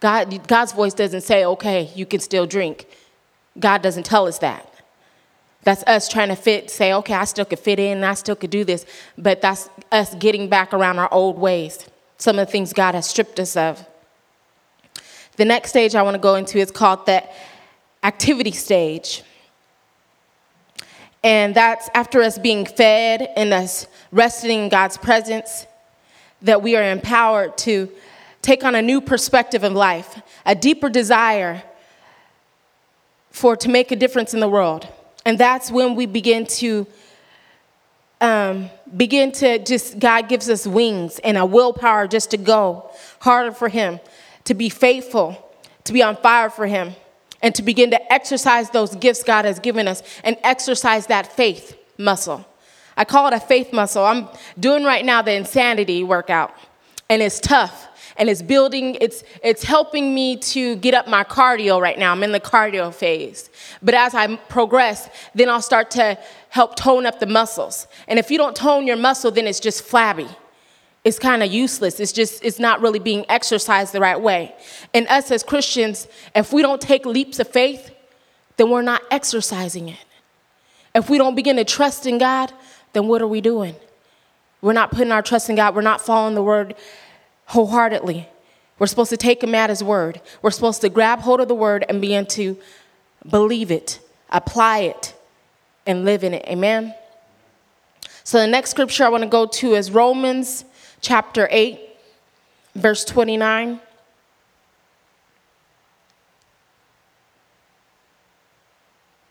God, 0.00 0.46
God's 0.46 0.72
voice 0.72 0.94
doesn't 0.94 1.22
say, 1.22 1.44
Okay, 1.44 1.90
you 1.94 2.06
can 2.06 2.20
still 2.20 2.46
drink. 2.46 2.86
God 3.58 3.82
doesn't 3.82 4.04
tell 4.04 4.26
us 4.26 4.38
that. 4.38 4.72
That's 5.62 5.82
us 5.84 6.08
trying 6.08 6.28
to 6.28 6.36
fit, 6.36 6.70
say, 6.70 6.92
okay, 6.94 7.14
I 7.14 7.24
still 7.24 7.44
could 7.44 7.58
fit 7.58 7.78
in, 7.78 8.04
I 8.04 8.14
still 8.14 8.36
could 8.36 8.50
do 8.50 8.64
this. 8.64 8.86
But 9.16 9.42
that's 9.42 9.68
us 9.90 10.14
getting 10.14 10.48
back 10.48 10.72
around 10.72 10.98
our 10.98 11.12
old 11.12 11.38
ways, 11.38 11.86
some 12.16 12.38
of 12.38 12.46
the 12.46 12.52
things 12.52 12.72
God 12.72 12.94
has 12.94 13.06
stripped 13.06 13.38
us 13.40 13.56
of. 13.56 13.84
The 15.36 15.44
next 15.44 15.70
stage 15.70 15.94
I 15.94 16.02
want 16.02 16.14
to 16.14 16.20
go 16.20 16.36
into 16.36 16.58
is 16.58 16.70
called 16.70 17.06
the 17.06 17.22
activity 18.02 18.52
stage. 18.52 19.22
And 21.22 21.54
that's 21.54 21.90
after 21.94 22.22
us 22.22 22.38
being 22.38 22.64
fed 22.64 23.28
and 23.36 23.52
us 23.52 23.88
resting 24.12 24.64
in 24.64 24.68
God's 24.68 24.96
presence, 24.96 25.66
that 26.42 26.62
we 26.62 26.76
are 26.76 26.82
empowered 26.82 27.56
to 27.58 27.90
take 28.42 28.64
on 28.64 28.74
a 28.74 28.82
new 28.82 29.00
perspective 29.00 29.64
of 29.64 29.72
life, 29.72 30.20
a 30.46 30.54
deeper 30.54 30.88
desire 30.88 31.62
for 33.30 33.56
to 33.56 33.68
make 33.68 33.92
a 33.92 33.96
difference 33.96 34.34
in 34.34 34.40
the 34.40 34.48
world. 34.48 34.86
And 35.24 35.38
that's 35.38 35.70
when 35.70 35.94
we 35.94 36.06
begin 36.06 36.46
to 36.46 36.86
um, 38.20 38.70
begin 38.96 39.32
to 39.32 39.58
just, 39.58 39.98
God 39.98 40.28
gives 40.28 40.48
us 40.48 40.66
wings 40.66 41.18
and 41.20 41.38
a 41.38 41.46
willpower 41.46 42.08
just 42.08 42.30
to 42.32 42.36
go 42.36 42.90
harder 43.20 43.52
for 43.52 43.68
Him, 43.68 44.00
to 44.44 44.54
be 44.54 44.68
faithful, 44.68 45.50
to 45.84 45.92
be 45.92 46.02
on 46.02 46.16
fire 46.16 46.50
for 46.50 46.66
Him, 46.66 46.94
and 47.42 47.54
to 47.54 47.62
begin 47.62 47.90
to 47.92 48.12
exercise 48.12 48.70
those 48.70 48.96
gifts 48.96 49.22
God 49.22 49.44
has 49.44 49.60
given 49.60 49.86
us 49.86 50.02
and 50.24 50.36
exercise 50.42 51.06
that 51.06 51.32
faith 51.32 51.76
muscle. 51.96 52.44
I 52.98 53.04
call 53.04 53.28
it 53.28 53.32
a 53.32 53.40
faith 53.40 53.72
muscle. 53.72 54.04
I'm 54.04 54.28
doing 54.58 54.84
right 54.84 55.04
now 55.04 55.22
the 55.22 55.32
insanity 55.32 56.04
workout, 56.04 56.54
and 57.08 57.22
it's 57.22 57.40
tough 57.40 57.88
and 58.18 58.28
it's 58.28 58.42
building, 58.42 58.96
it's, 59.00 59.22
it's 59.42 59.62
helping 59.62 60.12
me 60.12 60.36
to 60.36 60.74
get 60.76 60.92
up 60.92 61.06
my 61.06 61.22
cardio 61.22 61.80
right 61.80 61.98
now. 61.98 62.10
I'm 62.10 62.24
in 62.24 62.32
the 62.32 62.40
cardio 62.40 62.92
phase. 62.92 63.48
But 63.80 63.94
as 63.94 64.12
I 64.12 64.34
progress, 64.36 65.08
then 65.34 65.48
I'll 65.48 65.62
start 65.62 65.92
to 65.92 66.18
help 66.48 66.74
tone 66.74 67.06
up 67.06 67.20
the 67.20 67.26
muscles. 67.26 67.86
And 68.08 68.18
if 68.18 68.30
you 68.30 68.36
don't 68.36 68.56
tone 68.56 68.88
your 68.88 68.96
muscle, 68.96 69.30
then 69.30 69.46
it's 69.46 69.60
just 69.60 69.82
flabby. 69.84 70.28
It's 71.04 71.18
kind 71.18 71.44
of 71.44 71.52
useless. 71.52 72.00
It's 72.00 72.12
just, 72.12 72.44
it's 72.44 72.58
not 72.58 72.80
really 72.80 72.98
being 72.98 73.24
exercised 73.28 73.92
the 73.92 74.00
right 74.00 74.20
way. 74.20 74.54
And 74.92 75.06
us 75.06 75.30
as 75.30 75.44
Christians, 75.44 76.08
if 76.34 76.52
we 76.52 76.60
don't 76.60 76.80
take 76.80 77.06
leaps 77.06 77.38
of 77.38 77.48
faith, 77.48 77.94
then 78.56 78.68
we're 78.68 78.82
not 78.82 79.02
exercising 79.12 79.90
it. 79.90 80.04
If 80.92 81.08
we 81.08 81.18
don't 81.18 81.36
begin 81.36 81.56
to 81.56 81.64
trust 81.64 82.06
in 82.06 82.18
God, 82.18 82.52
then 82.92 83.08
what 83.08 83.22
are 83.22 83.28
we 83.28 83.40
doing? 83.40 83.74
We're 84.60 84.72
not 84.72 84.90
putting 84.90 85.12
our 85.12 85.22
trust 85.22 85.48
in 85.48 85.56
God. 85.56 85.74
We're 85.74 85.82
not 85.82 86.00
following 86.00 86.34
the 86.34 86.42
word 86.42 86.74
wholeheartedly. 87.46 88.28
We're 88.78 88.86
supposed 88.86 89.10
to 89.10 89.16
take 89.16 89.42
him 89.42 89.54
at 89.54 89.70
his 89.70 89.82
word. 89.82 90.20
We're 90.42 90.50
supposed 90.50 90.80
to 90.82 90.88
grab 90.88 91.20
hold 91.20 91.40
of 91.40 91.48
the 91.48 91.54
word 91.54 91.84
and 91.88 92.00
begin 92.00 92.26
to 92.26 92.58
believe 93.28 93.70
it, 93.70 94.00
apply 94.30 94.80
it, 94.80 95.14
and 95.86 96.04
live 96.04 96.22
in 96.22 96.34
it. 96.34 96.44
Amen? 96.46 96.94
So 98.24 98.38
the 98.38 98.46
next 98.46 98.70
scripture 98.70 99.04
I 99.04 99.08
want 99.08 99.22
to 99.22 99.28
go 99.28 99.46
to 99.46 99.74
is 99.74 99.90
Romans 99.90 100.64
chapter 101.00 101.48
8, 101.50 101.80
verse 102.74 103.04
29. 103.04 103.80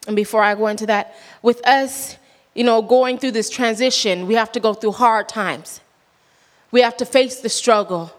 And 0.08 0.16
before 0.16 0.42
I 0.42 0.56
go 0.56 0.68
into 0.68 0.86
that, 0.88 1.16
with 1.42 1.66
us, 1.68 2.18
you 2.58 2.64
know, 2.64 2.82
going 2.82 3.20
through 3.20 3.32
this 3.32 3.52
transition, 3.52 4.26
we 4.26 4.34
have 4.34 4.52
to 4.54 4.60
go 4.60 4.74
through 4.74 4.94
hard 4.94 5.30
times. 5.30 5.80
We 6.72 6.82
have 6.82 6.98
to 6.98 7.06
face 7.06 7.40
the 7.40 7.50
struggle. 7.50 8.12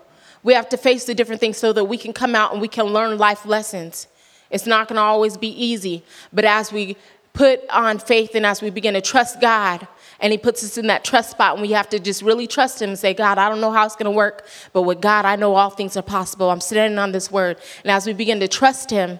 We 0.44 0.54
have 0.54 0.68
to 0.68 0.76
face 0.76 1.06
the 1.06 1.14
different 1.14 1.40
things 1.40 1.58
so 1.58 1.72
that 1.72 1.86
we 1.86 1.98
can 1.98 2.12
come 2.12 2.36
out 2.36 2.52
and 2.52 2.60
we 2.60 2.68
can 2.68 2.86
learn 2.86 3.18
life 3.18 3.44
lessons. 3.44 4.06
It's 4.48 4.64
not 4.64 4.86
going 4.86 4.94
to 4.94 5.02
always 5.02 5.36
be 5.36 5.48
easy, 5.48 6.04
but 6.32 6.44
as 6.44 6.72
we 6.72 6.96
put 7.32 7.68
on 7.68 7.98
faith 7.98 8.36
and 8.36 8.46
as 8.46 8.62
we 8.62 8.70
begin 8.70 8.94
to 8.94 9.00
trust 9.00 9.40
God, 9.40 9.88
and 10.20 10.30
He 10.32 10.38
puts 10.38 10.62
us 10.62 10.78
in 10.78 10.86
that 10.86 11.04
trust 11.04 11.32
spot, 11.32 11.54
and 11.54 11.62
we 11.62 11.72
have 11.72 11.88
to 11.88 11.98
just 11.98 12.22
really 12.22 12.46
trust 12.46 12.80
Him 12.80 12.90
and 12.90 12.98
say, 12.98 13.14
God, 13.14 13.38
I 13.38 13.48
don't 13.48 13.60
know 13.60 13.72
how 13.72 13.84
it's 13.86 13.96
going 13.96 14.04
to 14.04 14.16
work, 14.16 14.46
but 14.72 14.82
with 14.82 15.00
God, 15.00 15.24
I 15.24 15.34
know 15.34 15.56
all 15.56 15.70
things 15.70 15.96
are 15.96 16.02
possible. 16.02 16.48
I'm 16.48 16.60
standing 16.60 17.00
on 17.00 17.10
this 17.10 17.28
word. 17.28 17.58
And 17.82 17.90
as 17.90 18.06
we 18.06 18.12
begin 18.12 18.38
to 18.38 18.48
trust 18.48 18.90
Him, 18.90 19.18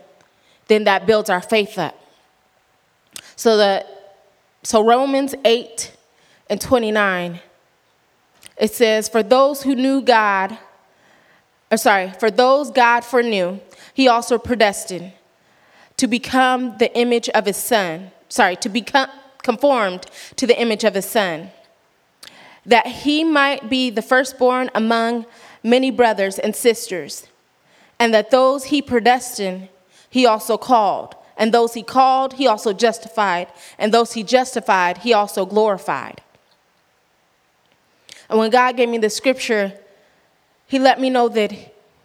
then 0.68 0.84
that 0.84 1.06
builds 1.06 1.28
our 1.28 1.42
faith 1.42 1.76
up. 1.76 2.00
So, 3.34 3.56
the, 3.56 3.97
so 4.62 4.84
Romans 4.84 5.34
8 5.44 5.92
and 6.50 6.60
29 6.60 7.40
it 8.58 8.74
says, 8.74 9.08
For 9.08 9.22
those 9.22 9.62
who 9.62 9.74
knew 9.74 10.02
God, 10.02 10.58
or 11.70 11.76
sorry, 11.76 12.12
for 12.18 12.30
those 12.30 12.70
God 12.70 13.04
foreknew, 13.04 13.60
he 13.94 14.08
also 14.08 14.38
predestined 14.38 15.12
to 15.96 16.06
become 16.06 16.76
the 16.78 16.94
image 16.96 17.28
of 17.30 17.46
his 17.46 17.56
son, 17.56 18.10
sorry, 18.28 18.56
to 18.56 18.68
become 18.68 19.08
conformed 19.42 20.06
to 20.36 20.46
the 20.46 20.60
image 20.60 20.84
of 20.84 20.94
his 20.94 21.06
son, 21.06 21.50
that 22.66 22.86
he 22.86 23.24
might 23.24 23.70
be 23.70 23.90
the 23.90 24.02
firstborn 24.02 24.70
among 24.74 25.24
many 25.62 25.90
brothers 25.90 26.38
and 26.38 26.54
sisters, 26.54 27.26
and 27.98 28.12
that 28.12 28.30
those 28.30 28.64
he 28.64 28.82
predestined, 28.82 29.68
he 30.10 30.26
also 30.26 30.56
called, 30.56 31.14
and 31.38 31.54
those 31.54 31.72
he 31.74 31.82
called, 31.82 32.34
he 32.34 32.46
also 32.46 32.72
justified, 32.74 33.48
and 33.78 33.94
those 33.94 34.12
he 34.12 34.22
justified, 34.22 34.98
he 34.98 35.14
also 35.14 35.46
glorified. 35.46 36.20
And 38.28 38.38
when 38.38 38.50
God 38.50 38.76
gave 38.76 38.88
me 38.88 38.98
the 38.98 39.10
scripture, 39.10 39.72
He 40.66 40.78
let 40.78 41.00
me 41.00 41.10
know 41.10 41.28
that 41.28 41.52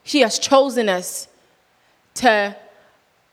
He 0.04 0.22
has 0.22 0.40
chosen 0.40 0.90
us 0.90 1.28
to 2.16 2.56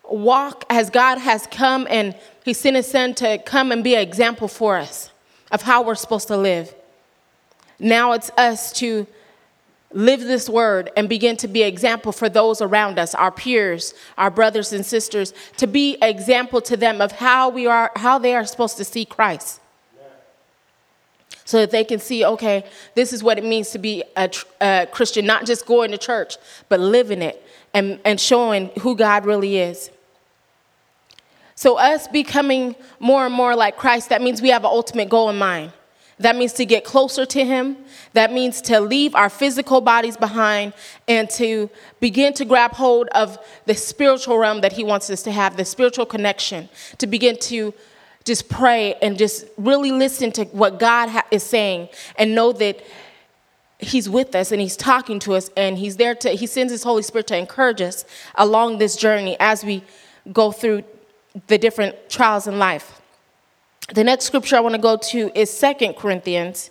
walk 0.09 0.65
as 0.69 0.91
God 0.91 1.19
has 1.19 1.47
come 1.47 1.87
and 1.89 2.17
He 2.45 2.53
sent 2.53 2.77
His 2.77 2.91
Son 2.91 3.15
to 3.15 3.39
come 3.39 3.71
and 3.71 3.85
be 3.85 3.95
an 3.95 4.01
example 4.01 4.49
for 4.49 4.77
us 4.77 5.11
of 5.53 5.63
how 5.63 5.83
we're 5.83 5.95
supposed 5.95 6.29
to 6.29 6.37
live. 6.37 6.75
Now 7.79 8.13
it's 8.13 8.31
us 8.37 8.73
to 8.75 9.07
live 9.93 10.21
this 10.21 10.49
word 10.49 10.91
and 10.97 11.09
begin 11.09 11.37
to 11.39 11.49
be 11.49 11.63
example 11.63 12.13
for 12.13 12.29
those 12.29 12.63
around 12.63 12.99
us, 12.99 13.15
our 13.15 13.33
peers, 13.33 13.95
our 14.17 14.31
brothers 14.31 14.73
and 14.73 14.87
sisters, 14.87 15.33
to 15.57 15.67
be 15.67 15.99
example 16.01 16.61
to 16.63 16.77
them 16.77 17.01
of 17.01 17.13
how 17.13 17.49
we 17.49 17.67
are, 17.67 17.91
how 17.97 18.19
they 18.19 18.35
are 18.35 18.45
supposed 18.45 18.77
to 18.77 18.85
see 18.85 19.05
Christ 19.05 19.61
so 21.51 21.59
that 21.59 21.73
they 21.73 21.83
can 21.83 21.99
see, 21.99 22.25
okay, 22.25 22.65
this 22.95 23.13
is 23.13 23.25
what 23.25 23.37
it 23.37 23.43
means 23.43 23.71
to 23.71 23.79
be 23.79 24.05
a, 24.17 24.31
a, 24.61 24.87
Christian, 24.93 25.27
not 25.27 25.47
just 25.47 25.67
going 25.67 25.91
to 25.91 25.99
church, 25.99 26.37
but 26.69 26.79
living 26.79 27.23
it 27.23 27.45
and, 27.75 27.99
and 28.05 28.21
showing 28.21 28.71
who 28.83 28.95
God 28.95 29.27
really 29.27 29.59
is. 29.59 29.91
So, 31.57 31.77
us 31.77 32.07
becoming 32.07 32.77
more 33.01 33.27
and 33.27 33.35
more 33.35 33.57
like 33.57 33.77
Christ, 33.77 34.11
that 34.11 34.23
means 34.23 34.41
we 34.41 34.51
have 34.51 34.63
an 34.63 34.71
ultimate 34.71 35.09
goal 35.09 35.29
in 35.29 35.39
mind. 35.39 35.73
That 36.21 36.37
means 36.37 36.53
to 36.55 36.67
get 36.67 36.85
closer 36.85 37.25
to 37.25 37.45
Him. 37.45 37.79
That 38.13 38.31
means 38.31 38.61
to 38.63 38.79
leave 38.79 39.15
our 39.15 39.31
physical 39.31 39.81
bodies 39.81 40.19
behind 40.19 40.75
and 41.09 41.29
to 41.31 41.71
begin 41.99 42.35
to 42.35 42.45
grab 42.45 42.73
hold 42.73 43.09
of 43.09 43.39
the 43.65 43.75
spiritual 43.75 44.37
realm 44.39 44.61
that 44.61 44.75
He 44.75 44.85
wants 44.85 45.09
us 45.09 45.23
to 45.23 45.33
have, 45.33 45.57
the 45.57 45.65
spiritual 45.65 46.05
connection, 46.05 46.69
to 46.99 47.07
begin 47.07 47.39
to 47.39 47.73
just 48.25 48.51
pray 48.51 48.95
and 49.01 49.17
just 49.17 49.47
really 49.57 49.91
listen 49.91 50.31
to 50.33 50.45
what 50.47 50.79
God 50.79 51.09
ha- 51.09 51.27
is 51.31 51.43
saying 51.43 51.89
and 52.17 52.35
know 52.35 52.53
that 52.53 52.83
He's 53.79 54.11
with 54.11 54.35
us 54.35 54.53
and 54.53 54.61
He's 54.61 54.77
talking 54.77 55.21
to 55.21 55.33
us 55.33 55.51
and 55.57 55.79
He's 55.79 55.97
there 55.97 56.15
to, 56.17 56.31
He 56.33 56.47
sends 56.47 56.71
His 56.71 56.83
Holy 56.83 57.03
Spirit 57.03 57.29
to 57.29 57.37
encourage 57.37 57.81
us 57.81 58.05
along 58.35 58.77
this 58.77 58.95
journey 58.95 59.39
as 59.41 59.65
we 59.65 59.83
go 60.35 60.53
through 60.53 60.85
the 61.47 61.57
different 61.57 62.11
trials 62.11 62.47
in 62.47 62.59
life. 62.59 63.00
The 63.93 64.05
next 64.05 64.27
scripture 64.27 64.57
I 64.57 64.61
want 64.61 64.77
to 64.77 64.81
go 64.81 64.97
to 64.97 65.33
is 65.35 65.51
Second 65.51 65.97
Corinthians 65.97 66.71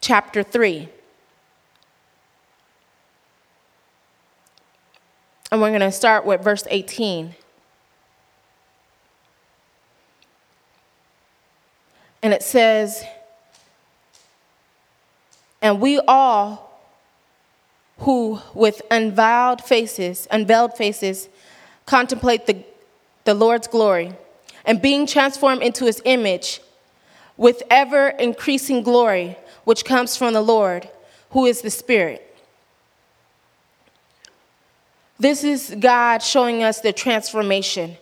chapter 0.00 0.42
3. 0.42 0.88
And 5.52 5.60
we're 5.60 5.68
going 5.68 5.80
to 5.80 5.92
start 5.92 6.24
with 6.24 6.42
verse 6.42 6.64
18. 6.70 7.34
And 12.22 12.32
it 12.32 12.42
says, 12.42 13.04
And 15.60 15.78
we 15.78 15.98
all 16.08 16.80
who 17.98 18.40
with 18.54 18.80
unveiled 18.90 19.60
faces, 19.60 20.26
unveiled 20.30 20.74
faces, 20.74 21.28
contemplate 21.84 22.46
the, 22.46 22.64
the 23.24 23.34
Lord's 23.34 23.66
glory 23.66 24.14
and 24.64 24.82
being 24.82 25.06
transformed 25.06 25.62
into 25.62 25.86
his 25.86 26.02
image 26.04 26.60
with 27.36 27.62
ever 27.70 28.08
increasing 28.08 28.82
glory, 28.82 29.36
which 29.64 29.84
comes 29.84 30.16
from 30.16 30.34
the 30.34 30.42
Lord, 30.42 30.88
who 31.30 31.46
is 31.46 31.62
the 31.62 31.70
Spirit. 31.70 32.26
This 35.18 35.44
is 35.44 35.74
God 35.78 36.22
showing 36.22 36.62
us 36.62 36.80
the 36.80 36.92
transformation. 36.92 37.96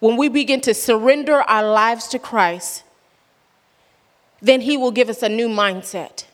When 0.00 0.16
we 0.16 0.28
begin 0.28 0.60
to 0.62 0.74
surrender 0.74 1.40
our 1.42 1.62
lives 1.62 2.08
to 2.08 2.18
Christ, 2.18 2.82
then 4.40 4.60
He 4.60 4.76
will 4.76 4.90
give 4.90 5.08
us 5.08 5.22
a 5.22 5.28
new 5.28 5.48
mindset. 5.48 6.24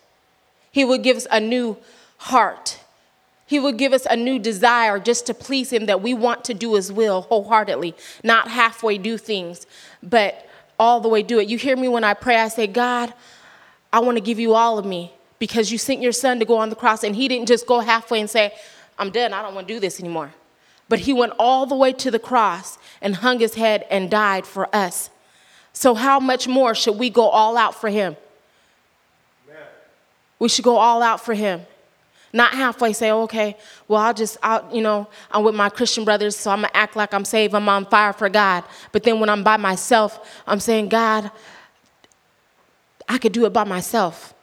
He 0.73 0.85
will 0.85 0.99
give 0.99 1.17
us 1.17 1.27
a 1.31 1.41
new 1.41 1.77
heart. 2.19 2.81
He 3.49 3.59
will 3.59 3.73
give 3.73 3.95
us 3.95 4.07
a 4.11 4.15
new 4.15 4.39
desire 4.39 5.01
just 5.01 5.25
to 5.27 5.35
please 5.35 5.73
Him 5.73 5.87
that 5.87 6.03
we 6.03 6.13
want 6.13 6.45
to 6.45 6.55
do 6.55 6.75
His 6.75 6.93
will 6.93 7.23
wholeheartedly, 7.23 7.97
not 8.23 8.49
halfway 8.49 8.99
do 8.99 9.17
things, 9.17 9.67
but 10.03 10.47
all 10.79 11.01
the 11.01 11.09
way 11.09 11.23
do 11.23 11.39
it. 11.39 11.49
You 11.49 11.57
hear 11.57 11.75
me 11.75 11.89
when 11.89 12.05
I 12.05 12.13
pray, 12.13 12.37
I 12.37 12.49
say, 12.49 12.67
God, 12.67 13.15
I 13.91 14.01
want 14.01 14.19
to 14.19 14.21
give 14.21 14.39
you 14.39 14.53
all 14.53 14.79
of 14.79 14.85
me 14.85 15.15
because 15.39 15.73
you 15.73 15.79
sent 15.79 16.03
your 16.03 16.13
son 16.13 16.39
to 16.41 16.45
go 16.45 16.59
on 16.59 16.69
the 16.69 16.77
cross 16.77 17.03
and 17.03 17.17
He 17.17 17.27
didn't 17.27 17.49
just 17.49 17.67
go 17.67 17.81
halfway 17.81 18.21
and 18.21 18.29
say, 18.29 18.53
I'm 18.99 19.11
done, 19.11 19.33
I 19.33 19.41
don't 19.41 19.55
want 19.55 19.67
to 19.67 19.75
do 19.75 19.81
this 19.81 19.99
anymore. 19.99 20.35
But 20.91 21.01
He 21.01 21.15
went 21.15 21.33
all 21.39 21.65
the 21.65 21.75
way 21.75 21.95
to 21.95 22.11
the 22.11 22.19
cross 22.19 22.77
and 23.01 23.17
hung 23.17 23.41
His 23.41 23.55
head 23.55 23.87
and 23.91 24.11
died 24.11 24.45
for 24.45 24.69
us. 24.77 25.09
So, 25.73 25.95
how 25.95 26.21
much 26.21 26.47
more 26.47 26.75
should 26.75 26.99
we 26.99 27.09
go 27.09 27.29
all 27.31 27.57
out 27.57 27.75
for 27.75 27.89
Him? 27.89 28.19
We 30.39 30.51
should 30.51 30.67
go 30.67 30.77
all 30.77 31.03
out 31.03 31.25
for 31.25 31.33
Him. 31.33 31.63
Not 32.33 32.53
halfway 32.53 32.93
say, 32.93 33.11
okay, 33.11 33.57
well, 33.87 34.01
I'll 34.01 34.15
just, 34.15 34.37
I'll, 34.43 34.69
you 34.75 34.83
know, 34.83 35.09
I'm 35.31 35.45
with 35.45 35.55
my 35.55 35.71
Christian 35.71 36.05
brothers, 36.05 36.37
so 36.37 36.51
I'm 36.51 36.59
gonna 36.59 36.71
act 36.75 36.95
like 36.95 37.15
I'm 37.15 37.25
saved, 37.25 37.55
I'm 37.55 37.69
on 37.69 37.87
fire 37.87 38.13
for 38.13 38.29
God. 38.29 38.65
But 38.93 39.03
then 39.03 39.19
when 39.19 39.31
I'm 39.31 39.43
by 39.43 39.57
myself, 39.57 40.43
I'm 40.47 40.61
saying, 40.61 40.89
God, 40.89 41.31
I 43.09 43.19
could 43.19 43.33
do 43.33 43.47
it 43.47 43.53
by 43.53 43.65
myself. 43.65 44.35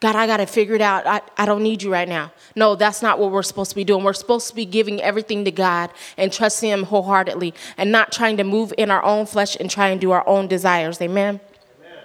God, 0.00 0.14
I 0.14 0.28
gotta 0.28 0.46
figure 0.46 0.76
it 0.76 0.80
out. 0.80 1.06
I, 1.06 1.20
I 1.36 1.44
don't 1.44 1.62
need 1.62 1.82
you 1.82 1.92
right 1.92 2.08
now. 2.08 2.30
No, 2.54 2.76
that's 2.76 3.02
not 3.02 3.18
what 3.18 3.32
we're 3.32 3.42
supposed 3.42 3.70
to 3.70 3.76
be 3.76 3.82
doing. 3.82 4.04
We're 4.04 4.12
supposed 4.12 4.48
to 4.48 4.54
be 4.54 4.64
giving 4.64 5.00
everything 5.00 5.44
to 5.44 5.50
God 5.50 5.90
and 6.16 6.32
trusting 6.32 6.70
Him 6.70 6.84
wholeheartedly 6.84 7.52
and 7.76 7.90
not 7.90 8.12
trying 8.12 8.36
to 8.36 8.44
move 8.44 8.72
in 8.78 8.92
our 8.92 9.02
own 9.02 9.26
flesh 9.26 9.56
and 9.58 9.68
try 9.68 9.88
and 9.88 10.00
do 10.00 10.12
our 10.12 10.26
own 10.28 10.46
desires. 10.46 11.02
Amen. 11.02 11.40
Amen. 11.80 12.04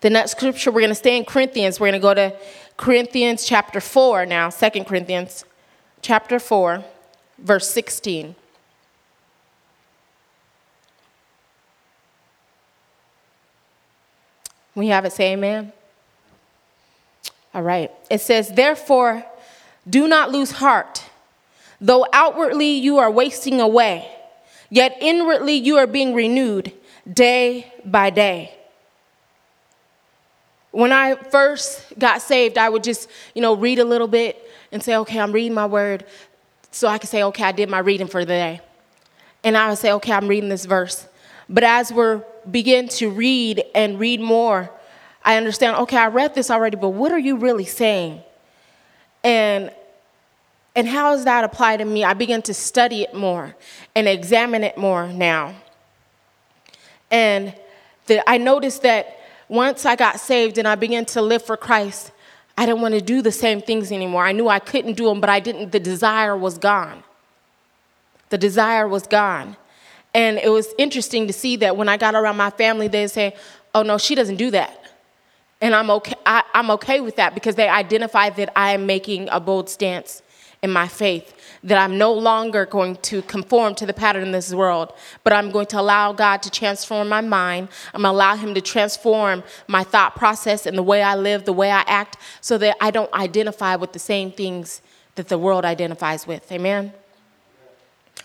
The 0.00 0.10
next 0.10 0.32
scripture, 0.32 0.72
we're 0.72 0.80
gonna 0.80 0.96
stay 0.96 1.16
in 1.16 1.24
Corinthians. 1.24 1.78
We're 1.78 1.88
gonna 1.88 2.00
go 2.00 2.14
to 2.14 2.36
Corinthians 2.76 3.44
chapter 3.44 3.80
4 3.80 4.26
now, 4.26 4.50
2 4.50 4.84
Corinthians 4.84 5.44
chapter 6.00 6.38
4, 6.38 6.84
verse 7.38 7.70
16. 7.70 8.34
We 14.74 14.88
have 14.88 15.04
it, 15.04 15.12
say 15.12 15.32
amen. 15.32 15.72
All 17.54 17.62
right. 17.62 17.90
It 18.10 18.20
says, 18.20 18.48
Therefore, 18.48 19.24
do 19.88 20.08
not 20.08 20.30
lose 20.30 20.52
heart. 20.52 21.04
Though 21.80 22.06
outwardly 22.12 22.74
you 22.74 22.98
are 22.98 23.10
wasting 23.10 23.60
away, 23.60 24.08
yet 24.70 24.96
inwardly 25.00 25.54
you 25.54 25.76
are 25.76 25.86
being 25.86 26.14
renewed 26.14 26.72
day 27.12 27.72
by 27.84 28.10
day. 28.10 28.56
When 30.72 30.90
I 30.90 31.14
first 31.14 31.98
got 31.98 32.22
saved, 32.22 32.58
I 32.58 32.68
would 32.68 32.82
just, 32.82 33.08
you 33.34 33.42
know, 33.42 33.54
read 33.54 33.78
a 33.78 33.84
little 33.84 34.08
bit 34.08 34.50
and 34.72 34.82
say, 34.82 34.96
okay, 34.96 35.20
I'm 35.20 35.32
reading 35.32 35.54
my 35.54 35.66
word. 35.66 36.04
So 36.70 36.88
I 36.88 36.98
could 36.98 37.10
say, 37.10 37.22
okay, 37.24 37.44
I 37.44 37.52
did 37.52 37.68
my 37.68 37.78
reading 37.78 38.06
for 38.08 38.24
the 38.24 38.32
day. 38.32 38.60
And 39.44 39.56
I 39.56 39.68
would 39.68 39.78
say, 39.78 39.92
okay, 39.92 40.12
I'm 40.12 40.28
reading 40.28 40.48
this 40.48 40.64
verse. 40.64 41.06
But 41.48 41.64
as 41.64 41.92
we're 41.92 42.24
begin 42.50 42.88
to 42.88 43.08
read 43.08 43.62
and 43.74 44.00
read 44.00 44.20
more, 44.20 44.70
I 45.24 45.36
understand, 45.36 45.76
okay, 45.76 45.96
I 45.96 46.08
read 46.08 46.34
this 46.34 46.50
already, 46.50 46.76
but 46.76 46.90
what 46.90 47.12
are 47.12 47.18
you 47.18 47.36
really 47.36 47.64
saying? 47.64 48.22
And 49.22 49.72
and 50.74 50.88
how 50.88 51.14
does 51.14 51.24
that 51.24 51.44
apply 51.44 51.76
to 51.76 51.84
me? 51.84 52.02
I 52.02 52.14
begin 52.14 52.40
to 52.42 52.54
study 52.54 53.02
it 53.02 53.14
more 53.14 53.54
and 53.94 54.08
examine 54.08 54.64
it 54.64 54.78
more 54.78 55.06
now. 55.06 55.54
And 57.10 57.54
the, 58.06 58.28
I 58.28 58.38
noticed 58.38 58.82
that 58.82 59.18
once 59.52 59.84
I 59.84 59.96
got 59.96 60.18
saved 60.18 60.56
and 60.56 60.66
I 60.66 60.76
began 60.76 61.04
to 61.06 61.20
live 61.20 61.42
for 61.44 61.58
Christ, 61.58 62.10
I 62.56 62.64
didn't 62.64 62.80
want 62.80 62.94
to 62.94 63.02
do 63.02 63.20
the 63.20 63.30
same 63.30 63.60
things 63.60 63.92
anymore. 63.92 64.24
I 64.24 64.32
knew 64.32 64.48
I 64.48 64.58
couldn't 64.58 64.94
do 64.94 65.04
them, 65.04 65.20
but 65.20 65.28
I 65.28 65.40
didn't, 65.40 65.72
the 65.72 65.78
desire 65.78 66.34
was 66.34 66.56
gone. 66.56 67.02
The 68.30 68.38
desire 68.38 68.88
was 68.88 69.06
gone. 69.06 69.58
And 70.14 70.38
it 70.38 70.48
was 70.48 70.68
interesting 70.78 71.26
to 71.26 71.34
see 71.34 71.56
that 71.56 71.76
when 71.76 71.86
I 71.86 71.98
got 71.98 72.14
around 72.14 72.38
my 72.38 72.48
family, 72.48 72.88
they'd 72.88 73.08
say, 73.08 73.36
Oh, 73.74 73.82
no, 73.82 73.98
she 73.98 74.14
doesn't 74.14 74.36
do 74.36 74.50
that. 74.52 74.78
And 75.60 75.74
I'm 75.74 75.90
okay, 75.90 76.14
I, 76.24 76.44
am 76.54 76.70
okay 76.70 77.02
with 77.02 77.16
that 77.16 77.34
because 77.34 77.54
they 77.54 77.68
identify 77.68 78.30
that 78.30 78.52
I 78.56 78.72
am 78.72 78.86
making 78.86 79.28
a 79.30 79.38
bold 79.38 79.68
stance 79.68 80.22
in 80.62 80.70
my 80.70 80.86
faith 80.86 81.34
that 81.64 81.78
I'm 81.78 81.98
no 81.98 82.12
longer 82.12 82.66
going 82.66 82.96
to 82.96 83.22
conform 83.22 83.74
to 83.76 83.86
the 83.86 83.92
pattern 83.92 84.22
in 84.22 84.32
this 84.32 84.52
world, 84.52 84.92
but 85.22 85.32
I'm 85.32 85.50
going 85.50 85.66
to 85.66 85.80
allow 85.80 86.12
God 86.12 86.42
to 86.42 86.50
transform 86.50 87.08
my 87.08 87.20
mind. 87.20 87.68
I'm 87.94 88.02
going 88.02 88.12
to 88.12 88.16
allow 88.16 88.36
Him 88.36 88.54
to 88.54 88.60
transform 88.60 89.42
my 89.68 89.84
thought 89.84 90.16
process 90.16 90.66
and 90.66 90.76
the 90.76 90.82
way 90.82 91.02
I 91.02 91.14
live, 91.14 91.44
the 91.44 91.52
way 91.52 91.70
I 91.70 91.82
act, 91.86 92.16
so 92.40 92.58
that 92.58 92.76
I 92.80 92.90
don't 92.90 93.12
identify 93.12 93.76
with 93.76 93.92
the 93.92 93.98
same 93.98 94.32
things 94.32 94.82
that 95.14 95.28
the 95.28 95.38
world 95.38 95.64
identifies 95.64 96.26
with. 96.26 96.50
Amen? 96.50 96.92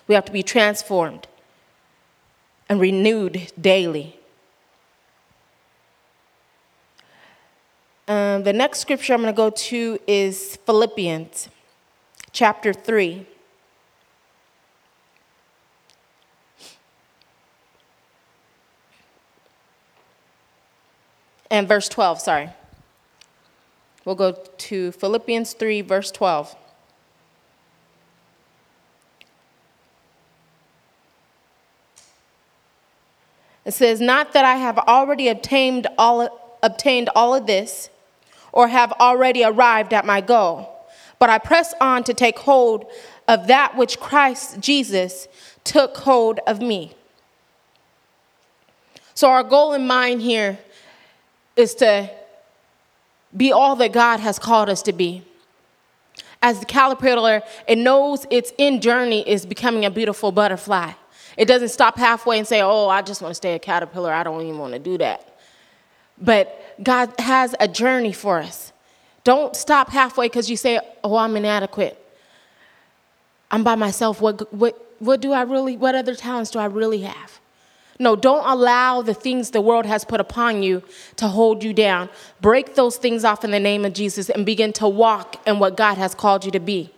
We 0.08 0.16
have 0.16 0.26
to 0.26 0.32
be 0.32 0.44
transformed 0.44 1.28
and 2.70 2.80
renewed 2.80 3.52
daily. 3.60 4.20
Um, 8.08 8.44
the 8.44 8.54
next 8.54 8.80
scripture 8.80 9.14
I'm 9.14 9.22
going 9.22 9.34
to 9.34 9.38
go 9.38 9.50
to 9.50 10.00
is 10.08 10.58
Philippians 10.66 11.50
chapter 12.32 12.74
3. 12.74 13.26
And 21.50 21.68
verse 21.68 21.88
12, 21.90 22.20
sorry. 22.20 22.50
We'll 24.06 24.16
go 24.16 24.34
to 24.34 24.92
Philippians 24.92 25.54
3, 25.54 25.82
verse 25.82 26.12
12. 26.12 26.56
It 33.66 33.74
says, 33.74 34.00
Not 34.00 34.34
that 34.34 34.46
I 34.46 34.56
have 34.56 34.78
already 34.78 35.28
obtained 35.28 35.88
all, 35.98 36.58
obtained 36.64 37.10
all 37.16 37.36
of 37.36 37.48
this, 37.48 37.90
or 38.52 38.70
have 38.70 38.94
already 38.94 39.44
arrived 39.44 39.94
at 39.94 40.06
my 40.06 40.22
goal 40.22 40.77
but 41.20 41.30
I 41.30 41.38
press 41.38 41.74
on 41.82 42.04
to 42.06 42.14
take 42.14 42.40
hold 42.40 42.86
of 43.28 43.48
that 43.48 43.76
which 43.76 44.00
Christ 44.00 44.60
Jesus 44.60 45.28
took 45.64 45.98
hold 45.98 46.40
of 46.48 46.62
me. 46.62 46.94
So, 49.14 49.30
our 49.30 49.44
goal 49.44 49.74
in 49.74 49.88
mind 49.88 50.22
here 50.22 50.60
is 51.56 51.74
to 51.76 52.10
be 53.36 53.52
all 53.52 53.76
that 53.78 53.92
God 53.92 54.20
has 54.20 54.40
called 54.40 54.70
us 54.70 54.82
to 54.84 54.94
be. 54.94 55.24
As 56.42 56.60
the 56.60 56.66
caterpillar, 56.66 57.42
it 57.68 57.78
knows 57.78 58.26
its 58.30 58.54
end 58.60 58.82
journey 58.82 59.28
is 59.28 59.46
becoming 59.46 59.86
a 59.86 59.92
beautiful 59.92 60.32
butterfly. 60.32 60.94
It 61.36 61.46
doesn't 61.46 61.70
stop 61.70 61.98
halfway 61.98 62.38
and 62.38 62.48
say, 62.48 62.62
Oh, 62.62 62.90
I 62.90 63.02
just 63.02 63.22
want 63.22 63.32
to 63.32 63.36
stay 63.36 63.56
a 63.56 63.60
caterpillar. 63.60 64.14
I 64.14 64.24
don't 64.24 64.42
even 64.42 64.60
want 64.60 64.74
to 64.74 64.80
do 64.80 64.98
that. 65.00 65.38
But 66.20 66.78
God 66.82 67.14
has 67.20 67.56
a 67.60 67.68
journey 67.68 68.12
for 68.12 68.40
us. 68.40 68.72
Don't 69.28 69.58
stop 69.58 69.90
halfway 69.90 70.28
because 70.28 70.50
you 70.50 70.56
say, 70.56 70.80
Oh, 71.04 71.18
I'm 71.18 71.36
inadequate. 71.36 72.02
I'm 73.52 73.62
by 73.62 73.76
myself. 73.76 74.22
What, 74.22 74.54
what, 74.54 74.96
what 75.00 75.20
do 75.20 75.34
I 75.34 75.42
really, 75.42 75.76
what 75.76 75.96
other 75.96 76.16
talents 76.16 76.50
do 76.50 76.60
I 76.60 76.66
really 76.68 77.02
have? 77.02 77.42
No, 78.00 78.16
don't 78.16 78.48
allow 78.48 79.02
the 79.02 79.14
things 79.14 79.52
the 79.52 79.60
world 79.60 79.86
has 79.86 80.06
put 80.06 80.22
upon 80.22 80.64
you 80.64 80.82
to 81.18 81.28
hold 81.28 81.62
you 81.62 81.74
down. 81.74 82.08
Break 82.40 82.76
those 82.76 82.96
things 82.96 83.26
off 83.26 83.44
in 83.44 83.52
the 83.52 83.60
name 83.60 83.84
of 83.84 83.92
Jesus 83.92 84.30
and 84.30 84.46
begin 84.46 84.72
to 84.72 84.88
walk 84.88 85.46
in 85.46 85.60
what 85.60 85.76
God 85.76 85.96
has 85.96 86.16
called 86.16 86.46
you 86.46 86.52
to 86.52 86.62
be. 86.62 86.94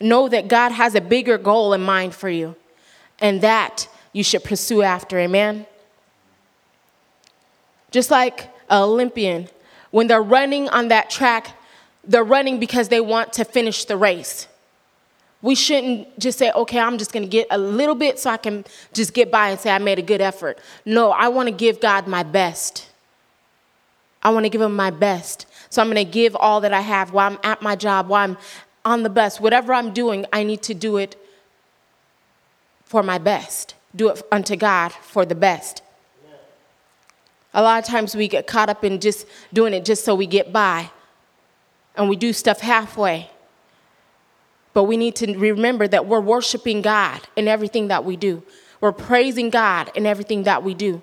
Know 0.00 0.28
that 0.28 0.48
God 0.48 0.72
has 0.72 0.96
a 0.96 1.00
bigger 1.00 1.38
goal 1.38 1.72
in 1.72 1.82
mind 1.82 2.16
for 2.16 2.28
you, 2.28 2.56
and 3.20 3.40
that 3.42 3.86
you 4.12 4.24
should 4.24 4.42
pursue 4.42 4.82
after. 4.82 5.20
Amen. 5.20 5.66
Just 7.92 8.10
like 8.10 8.50
an 8.68 8.82
Olympian, 8.82 9.48
when 9.96 10.08
they're 10.08 10.22
running 10.22 10.68
on 10.68 10.88
that 10.88 11.08
track, 11.08 11.56
they're 12.04 12.22
running 12.22 12.60
because 12.60 12.90
they 12.90 13.00
want 13.00 13.32
to 13.32 13.46
finish 13.46 13.86
the 13.86 13.96
race. 13.96 14.46
We 15.40 15.54
shouldn't 15.54 16.18
just 16.18 16.38
say, 16.38 16.52
okay, 16.52 16.78
I'm 16.78 16.98
just 16.98 17.14
gonna 17.14 17.26
get 17.26 17.46
a 17.50 17.56
little 17.56 17.94
bit 17.94 18.18
so 18.18 18.28
I 18.28 18.36
can 18.36 18.66
just 18.92 19.14
get 19.14 19.30
by 19.30 19.48
and 19.48 19.58
say 19.58 19.70
I 19.70 19.78
made 19.78 19.98
a 19.98 20.02
good 20.02 20.20
effort. 20.20 20.58
No, 20.84 21.12
I 21.12 21.28
wanna 21.28 21.50
give 21.50 21.80
God 21.80 22.06
my 22.06 22.22
best. 22.24 22.90
I 24.22 24.28
wanna 24.28 24.50
give 24.50 24.60
Him 24.60 24.76
my 24.76 24.90
best. 24.90 25.46
So 25.70 25.80
I'm 25.80 25.88
gonna 25.88 26.04
give 26.04 26.36
all 26.36 26.60
that 26.60 26.74
I 26.74 26.82
have 26.82 27.14
while 27.14 27.30
I'm 27.30 27.38
at 27.42 27.62
my 27.62 27.74
job, 27.74 28.08
while 28.08 28.22
I'm 28.22 28.36
on 28.84 29.02
the 29.02 29.08
bus. 29.08 29.40
Whatever 29.40 29.72
I'm 29.72 29.94
doing, 29.94 30.26
I 30.30 30.42
need 30.42 30.60
to 30.64 30.74
do 30.74 30.98
it 30.98 31.16
for 32.84 33.02
my 33.02 33.16
best. 33.16 33.74
Do 33.94 34.10
it 34.10 34.22
unto 34.30 34.56
God 34.56 34.92
for 34.92 35.24
the 35.24 35.34
best. 35.34 35.80
A 37.56 37.62
lot 37.62 37.82
of 37.82 37.86
times 37.86 38.14
we 38.14 38.28
get 38.28 38.46
caught 38.46 38.68
up 38.68 38.84
in 38.84 39.00
just 39.00 39.26
doing 39.50 39.72
it 39.72 39.86
just 39.86 40.04
so 40.04 40.14
we 40.14 40.26
get 40.26 40.52
by. 40.52 40.90
And 41.96 42.10
we 42.10 42.14
do 42.14 42.34
stuff 42.34 42.60
halfway. 42.60 43.30
But 44.74 44.84
we 44.84 44.98
need 44.98 45.16
to 45.16 45.38
remember 45.38 45.88
that 45.88 46.04
we're 46.04 46.20
worshiping 46.20 46.82
God 46.82 47.22
in 47.34 47.48
everything 47.48 47.88
that 47.88 48.04
we 48.04 48.14
do. 48.14 48.42
We're 48.82 48.92
praising 48.92 49.48
God 49.48 49.90
in 49.94 50.04
everything 50.04 50.42
that 50.42 50.62
we 50.62 50.74
do. 50.74 51.00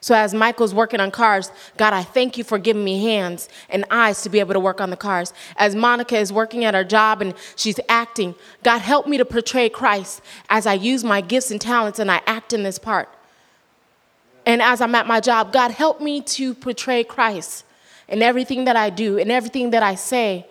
So, 0.00 0.14
as 0.14 0.32
Michael's 0.32 0.72
working 0.72 1.00
on 1.00 1.10
cars, 1.10 1.50
God, 1.76 1.92
I 1.92 2.04
thank 2.04 2.38
you 2.38 2.44
for 2.44 2.56
giving 2.56 2.84
me 2.84 3.02
hands 3.02 3.48
and 3.68 3.84
eyes 3.90 4.22
to 4.22 4.30
be 4.30 4.38
able 4.38 4.54
to 4.54 4.60
work 4.60 4.80
on 4.80 4.90
the 4.90 4.96
cars. 4.96 5.34
As 5.56 5.74
Monica 5.74 6.16
is 6.16 6.32
working 6.32 6.64
at 6.64 6.72
her 6.72 6.84
job 6.84 7.20
and 7.20 7.34
she's 7.56 7.80
acting, 7.88 8.36
God, 8.62 8.78
help 8.78 9.08
me 9.08 9.18
to 9.18 9.24
portray 9.24 9.68
Christ 9.68 10.22
as 10.48 10.66
I 10.66 10.74
use 10.74 11.02
my 11.02 11.20
gifts 11.20 11.50
and 11.50 11.60
talents 11.60 11.98
and 11.98 12.10
I 12.10 12.22
act 12.26 12.52
in 12.52 12.62
this 12.62 12.78
part. 12.78 13.10
And 14.50 14.60
as 14.60 14.80
I'm 14.80 14.96
at 14.96 15.06
my 15.06 15.20
job, 15.20 15.52
God, 15.52 15.70
help 15.70 16.00
me 16.00 16.20
to 16.22 16.54
portray 16.54 17.04
Christ 17.04 17.64
in 18.08 18.20
everything 18.20 18.64
that 18.64 18.74
I 18.74 18.90
do, 18.90 19.16
in 19.16 19.30
everything 19.30 19.70
that 19.70 19.84
I 19.84 19.94
say, 19.94 20.44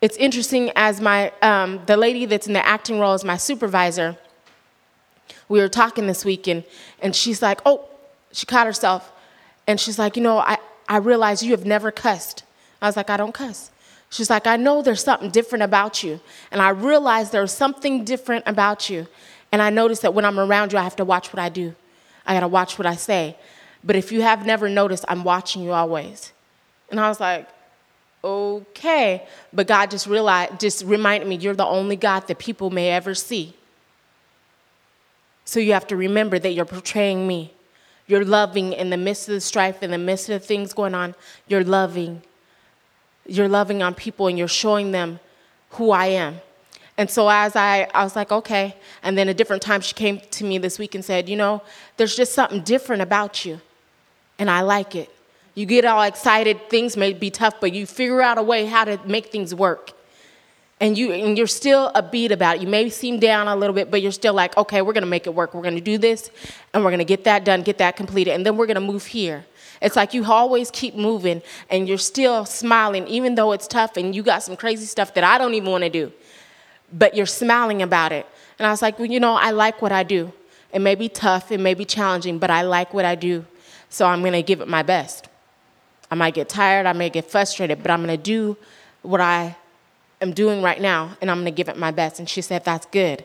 it's 0.00 0.16
interesting 0.16 0.72
as 0.74 1.00
my 1.00 1.30
um, 1.40 1.80
the 1.86 1.96
lady 1.96 2.26
that's 2.26 2.48
in 2.48 2.52
the 2.52 2.66
acting 2.66 2.98
role 2.98 3.14
is 3.14 3.22
my 3.22 3.36
supervisor. 3.36 4.18
We 5.48 5.60
were 5.60 5.68
talking 5.68 6.08
this 6.08 6.24
week 6.24 6.48
and, 6.48 6.64
and 7.00 7.14
she's 7.14 7.40
like, 7.40 7.60
oh, 7.64 7.88
she 8.32 8.44
caught 8.44 8.66
herself. 8.66 9.12
And 9.68 9.78
she's 9.78 10.00
like, 10.00 10.16
you 10.16 10.22
know, 10.24 10.38
I, 10.38 10.58
I 10.88 10.96
realize 10.96 11.44
you 11.44 11.52
have 11.52 11.64
never 11.64 11.92
cussed. 11.92 12.42
I 12.80 12.88
was 12.88 12.96
like, 12.96 13.08
I 13.08 13.16
don't 13.16 13.32
cuss. 13.32 13.70
She's 14.10 14.30
like, 14.30 14.48
I 14.48 14.56
know 14.56 14.82
there's 14.82 15.04
something 15.04 15.30
different 15.30 15.62
about 15.62 16.02
you. 16.02 16.18
And 16.50 16.60
I 16.60 16.70
realize 16.70 17.30
there's 17.30 17.52
something 17.52 18.04
different 18.04 18.42
about 18.48 18.90
you. 18.90 19.06
And 19.52 19.62
I 19.62 19.70
notice 19.70 20.00
that 20.00 20.12
when 20.12 20.24
I'm 20.24 20.40
around 20.40 20.72
you, 20.72 20.78
I 20.80 20.82
have 20.82 20.96
to 20.96 21.04
watch 21.04 21.32
what 21.32 21.38
I 21.38 21.50
do. 21.50 21.76
I 22.26 22.34
gotta 22.34 22.48
watch 22.48 22.78
what 22.78 22.86
I 22.86 22.96
say. 22.96 23.36
But 23.84 23.96
if 23.96 24.12
you 24.12 24.22
have 24.22 24.46
never 24.46 24.68
noticed, 24.68 25.04
I'm 25.08 25.24
watching 25.24 25.62
you 25.62 25.72
always. 25.72 26.32
And 26.90 27.00
I 27.00 27.08
was 27.08 27.18
like, 27.18 27.48
okay. 28.22 29.26
But 29.52 29.66
God 29.66 29.90
just 29.90 30.06
realized, 30.06 30.60
just 30.60 30.84
reminded 30.84 31.28
me, 31.28 31.36
you're 31.36 31.54
the 31.54 31.66
only 31.66 31.96
God 31.96 32.28
that 32.28 32.38
people 32.38 32.70
may 32.70 32.90
ever 32.90 33.14
see. 33.14 33.54
So 35.44 35.58
you 35.58 35.72
have 35.72 35.86
to 35.88 35.96
remember 35.96 36.38
that 36.38 36.52
you're 36.52 36.64
portraying 36.64 37.26
me. 37.26 37.52
You're 38.06 38.24
loving 38.24 38.72
in 38.72 38.90
the 38.90 38.96
midst 38.96 39.28
of 39.28 39.34
the 39.34 39.40
strife, 39.40 39.82
in 39.82 39.90
the 39.90 39.98
midst 39.98 40.28
of 40.28 40.40
the 40.40 40.46
things 40.46 40.72
going 40.72 40.94
on. 40.94 41.14
You're 41.48 41.64
loving. 41.64 42.22
You're 43.26 43.48
loving 43.48 43.82
on 43.82 43.94
people 43.94 44.26
and 44.26 44.38
you're 44.38 44.48
showing 44.48 44.92
them 44.92 45.20
who 45.70 45.90
I 45.90 46.06
am. 46.06 46.40
And 47.02 47.10
so 47.10 47.28
as 47.28 47.56
I, 47.56 47.88
I 47.94 48.04
was 48.04 48.14
like, 48.14 48.30
okay. 48.30 48.76
And 49.02 49.18
then 49.18 49.28
a 49.28 49.34
different 49.34 49.60
time 49.60 49.80
she 49.80 49.92
came 49.92 50.20
to 50.20 50.44
me 50.44 50.58
this 50.58 50.78
week 50.78 50.94
and 50.94 51.04
said, 51.04 51.28
you 51.28 51.34
know, 51.34 51.60
there's 51.96 52.14
just 52.14 52.32
something 52.32 52.60
different 52.60 53.02
about 53.02 53.44
you. 53.44 53.60
And 54.38 54.48
I 54.48 54.60
like 54.60 54.94
it. 54.94 55.10
You 55.56 55.66
get 55.66 55.84
all 55.84 56.04
excited, 56.04 56.70
things 56.70 56.96
may 56.96 57.12
be 57.12 57.28
tough, 57.28 57.54
but 57.60 57.72
you 57.72 57.86
figure 57.86 58.22
out 58.22 58.38
a 58.38 58.42
way 58.44 58.66
how 58.66 58.84
to 58.84 59.00
make 59.04 59.32
things 59.32 59.52
work. 59.52 59.90
And, 60.80 60.96
you, 60.96 61.10
and 61.10 61.36
you're 61.36 61.48
still 61.48 61.90
upbeat 61.92 62.30
about 62.30 62.58
it. 62.58 62.62
You 62.62 62.68
may 62.68 62.88
seem 62.88 63.18
down 63.18 63.48
a 63.48 63.56
little 63.56 63.74
bit, 63.74 63.90
but 63.90 64.00
you're 64.00 64.12
still 64.12 64.34
like, 64.34 64.56
okay, 64.56 64.80
we're 64.80 64.92
gonna 64.92 65.06
make 65.06 65.26
it 65.26 65.34
work. 65.34 65.54
We're 65.54 65.62
gonna 65.62 65.80
do 65.80 65.98
this, 65.98 66.30
and 66.72 66.84
we're 66.84 66.92
gonna 66.92 67.02
get 67.02 67.24
that 67.24 67.44
done, 67.44 67.62
get 67.62 67.78
that 67.78 67.96
completed, 67.96 68.30
and 68.30 68.46
then 68.46 68.56
we're 68.56 68.66
gonna 68.66 68.80
move 68.80 69.06
here. 69.06 69.44
It's 69.80 69.96
like 69.96 70.14
you 70.14 70.24
always 70.24 70.70
keep 70.70 70.94
moving, 70.94 71.42
and 71.68 71.88
you're 71.88 71.98
still 71.98 72.44
smiling, 72.44 73.08
even 73.08 73.34
though 73.34 73.50
it's 73.50 73.66
tough 73.66 73.96
and 73.96 74.14
you 74.14 74.22
got 74.22 74.44
some 74.44 74.56
crazy 74.56 74.86
stuff 74.86 75.14
that 75.14 75.24
I 75.24 75.36
don't 75.36 75.54
even 75.54 75.72
wanna 75.72 75.90
do. 75.90 76.12
But 76.92 77.14
you're 77.14 77.26
smiling 77.26 77.82
about 77.82 78.12
it. 78.12 78.26
And 78.58 78.66
I 78.66 78.70
was 78.70 78.82
like, 78.82 78.98
well, 78.98 79.10
you 79.10 79.18
know, 79.18 79.34
I 79.34 79.50
like 79.50 79.80
what 79.80 79.92
I 79.92 80.02
do. 80.02 80.32
It 80.72 80.80
may 80.80 80.94
be 80.94 81.08
tough, 81.08 81.52
it 81.52 81.60
may 81.60 81.74
be 81.74 81.84
challenging, 81.84 82.38
but 82.38 82.50
I 82.50 82.62
like 82.62 82.94
what 82.94 83.04
I 83.04 83.14
do, 83.14 83.44
so 83.90 84.06
I'm 84.06 84.22
gonna 84.22 84.42
give 84.42 84.60
it 84.60 84.68
my 84.68 84.82
best. 84.82 85.28
I 86.10 86.14
might 86.14 86.34
get 86.34 86.48
tired, 86.48 86.86
I 86.86 86.92
may 86.92 87.10
get 87.10 87.30
frustrated, 87.30 87.82
but 87.82 87.90
I'm 87.90 88.00
gonna 88.00 88.16
do 88.16 88.56
what 89.02 89.20
I 89.20 89.56
am 90.20 90.32
doing 90.32 90.62
right 90.62 90.80
now 90.80 91.16
and 91.20 91.30
I'm 91.30 91.38
gonna 91.38 91.50
give 91.50 91.68
it 91.68 91.76
my 91.76 91.90
best. 91.90 92.18
And 92.18 92.28
she 92.28 92.40
said, 92.40 92.64
That's 92.64 92.86
good. 92.86 93.24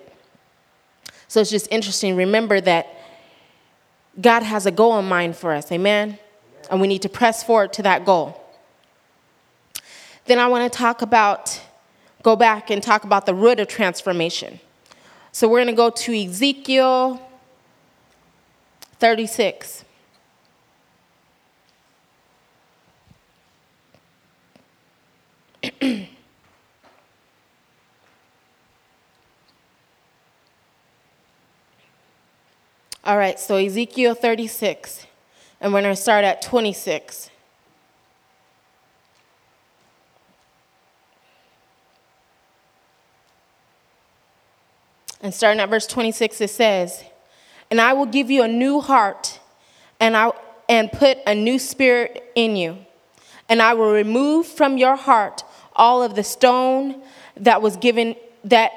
So 1.29 1.39
it's 1.39 1.49
just 1.49 1.67
interesting. 1.71 2.15
Remember 2.15 2.59
that 2.61 2.87
God 4.19 4.43
has 4.43 4.65
a 4.65 4.71
goal 4.71 4.97
in 4.99 5.05
mind 5.05 5.35
for 5.35 5.53
us, 5.53 5.71
amen? 5.71 6.17
And 6.69 6.81
we 6.81 6.87
need 6.87 7.01
to 7.03 7.09
press 7.09 7.43
forward 7.43 7.71
to 7.73 7.83
that 7.83 8.03
goal. 8.05 8.41
Then 10.25 10.39
I 10.39 10.47
wanna 10.47 10.69
talk 10.69 11.01
about, 11.01 11.61
go 12.23 12.35
back 12.35 12.69
and 12.69 12.81
talk 12.81 13.03
about 13.03 13.25
the 13.25 13.33
root 13.33 13.59
of 13.59 13.67
transformation. 13.67 14.59
So 15.31 15.47
we're 15.47 15.59
gonna 15.59 15.73
go 15.73 15.89
to 15.89 16.13
Ezekiel 16.13 17.21
36. 18.99 19.85
All 33.07 33.17
right, 33.17 33.39
so 33.39 33.55
Ezekiel 33.55 34.15
36, 34.15 35.07
and 35.61 35.73
we're 35.73 35.81
going 35.81 35.95
to 35.95 36.01
start 36.01 36.25
at 36.25 36.41
26. 36.41 37.29
And 45.27 45.33
starting 45.33 45.59
at 45.59 45.67
verse 45.67 45.85
26, 45.87 46.39
it 46.39 46.49
says, 46.49 47.03
And 47.69 47.81
I 47.81 47.91
will 47.91 48.05
give 48.05 48.31
you 48.31 48.43
a 48.43 48.47
new 48.47 48.79
heart, 48.79 49.41
and, 49.99 50.15
I, 50.15 50.31
and 50.69 50.89
put 50.89 51.17
a 51.27 51.35
new 51.35 51.59
spirit 51.59 52.31
in 52.33 52.55
you. 52.55 52.77
And 53.49 53.61
I 53.61 53.73
will 53.73 53.91
remove 53.91 54.47
from 54.47 54.77
your 54.77 54.95
heart 54.95 55.43
all 55.75 56.01
of 56.01 56.15
the 56.15 56.23
stone 56.23 57.01
that 57.35 57.61
was 57.61 57.75
given, 57.75 58.15
that 58.45 58.71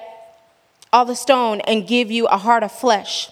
all 0.93 1.05
the 1.05 1.15
stone, 1.15 1.61
and 1.69 1.87
give 1.87 2.11
you 2.11 2.27
a 2.27 2.37
heart 2.37 2.65
of 2.65 2.73
flesh. 2.73 3.31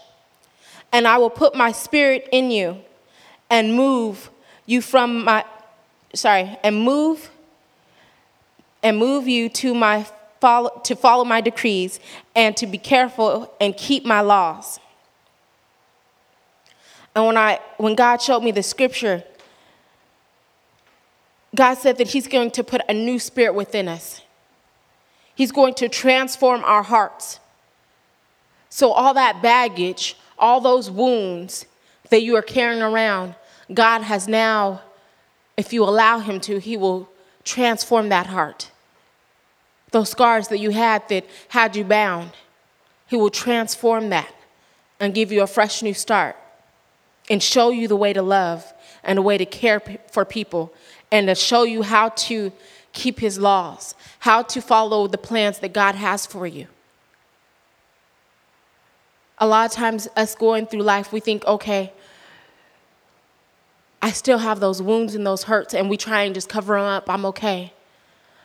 And 0.93 1.09
I 1.09 1.19
will 1.19 1.29
put 1.29 1.57
my 1.57 1.73
spirit 1.73 2.29
in 2.31 2.53
you 2.53 2.79
and 3.51 3.75
move 3.75 4.31
you 4.65 4.81
from 4.81 5.25
my, 5.25 5.45
sorry, 6.15 6.57
and 6.63 6.85
move 6.85 7.33
and 8.81 8.97
move 8.97 9.27
you 9.27 9.49
to 9.49 9.75
my 9.75 10.07
follow, 10.40 10.81
to 10.85 10.96
follow 10.96 11.24
my 11.24 11.40
decrees 11.40 12.01
and 12.35 12.57
to 12.57 12.66
be 12.66 12.79
careful 12.79 13.53
and 13.61 13.77
keep 13.77 14.05
my 14.05 14.20
laws. 14.20 14.81
And 17.14 17.27
when 17.27 17.37
I 17.37 17.61
when 17.79 17.94
God 17.94 18.22
showed 18.22 18.42
me 18.42 18.53
the 18.53 18.62
scripture, 18.62 19.24
God 21.55 21.74
said 21.74 21.98
that 21.98 22.09
He's 22.09 22.29
going 22.29 22.51
to 22.53 22.64
put 22.64 22.83
a 22.88 22.94
new 22.94 23.18
spirit 23.18 23.55
within 23.55 23.88
us. 23.88 24.22
He's 25.35 25.53
going 25.53 25.74
to 25.74 25.88
transform 25.88 26.62
our 26.64 26.83
hearts. 26.83 27.40
So, 28.70 28.92
all 28.92 29.14
that 29.14 29.40
baggage, 29.42 30.16
all 30.38 30.61
those 30.61 30.90
wounds 30.90 31.66
that 32.11 32.22
you 32.22 32.37
are 32.37 32.42
carrying 32.42 32.83
around, 32.83 33.35
God 33.72 34.03
has 34.03 34.29
now, 34.29 34.83
if 35.57 35.72
you 35.72 35.85
allow 35.85 36.18
Him 36.18 36.40
to, 36.40 36.59
He 36.59 36.77
will 36.77 37.09
transform 37.44 38.11
that 38.11 38.27
heart. 38.27 38.70
Those 39.90 40.11
scars 40.11 40.48
that 40.48 40.59
you 40.59 40.70
had 40.70 41.09
that 41.09 41.24
had 41.48 41.77
you 41.77 41.85
bound, 41.85 42.33
He 43.07 43.16
will 43.16 43.31
transform 43.31 44.11
that 44.11 44.35
and 45.01 45.14
give 45.14 45.33
you 45.33 45.42
a 45.42 45.46
fresh 45.46 45.83
new 45.83 45.94
start 45.94 46.37
and 47.31 47.42
show 47.42 47.70
you 47.70 47.88
the 47.88 47.96
way 47.96 48.12
to 48.12 48.22
love 48.22 48.72
and 49.03 49.18
a 49.18 49.22
way 49.22 49.38
to 49.38 49.46
care 49.46 49.81
for 50.11 50.24
people 50.24 50.72
and 51.11 51.29
to 51.29 51.35
show 51.35 51.62
you 51.62 51.83
how 51.83 52.11
to 52.11 52.53
keep 52.92 53.20
his 53.20 53.38
laws, 53.38 53.94
how 54.20 54.42
to 54.42 54.61
follow 54.61 55.07
the 55.07 55.18
plans 55.18 55.59
that 55.61 55.72
God 55.72 55.94
has 55.94 56.27
for 56.27 56.46
you. 56.46 56.66
A 59.38 59.46
lot 59.46 59.70
of 59.70 59.72
times, 59.72 60.09
us 60.16 60.35
going 60.35 60.66
through 60.66 60.83
life, 60.83 61.12
we 61.12 61.20
think, 61.20 61.44
okay, 61.46 61.92
I 64.03 64.11
still 64.11 64.38
have 64.38 64.59
those 64.59 64.83
wounds 64.83 65.14
and 65.14 65.24
those 65.24 65.44
hurts, 65.44 65.74
and 65.74 65.88
we 65.88 65.96
try 65.96 66.22
and 66.22 66.35
just 66.35 66.48
cover 66.48 66.74
them 66.74 66.85
up. 66.85 67.09
I'm 67.09 67.24
okay. 67.27 67.72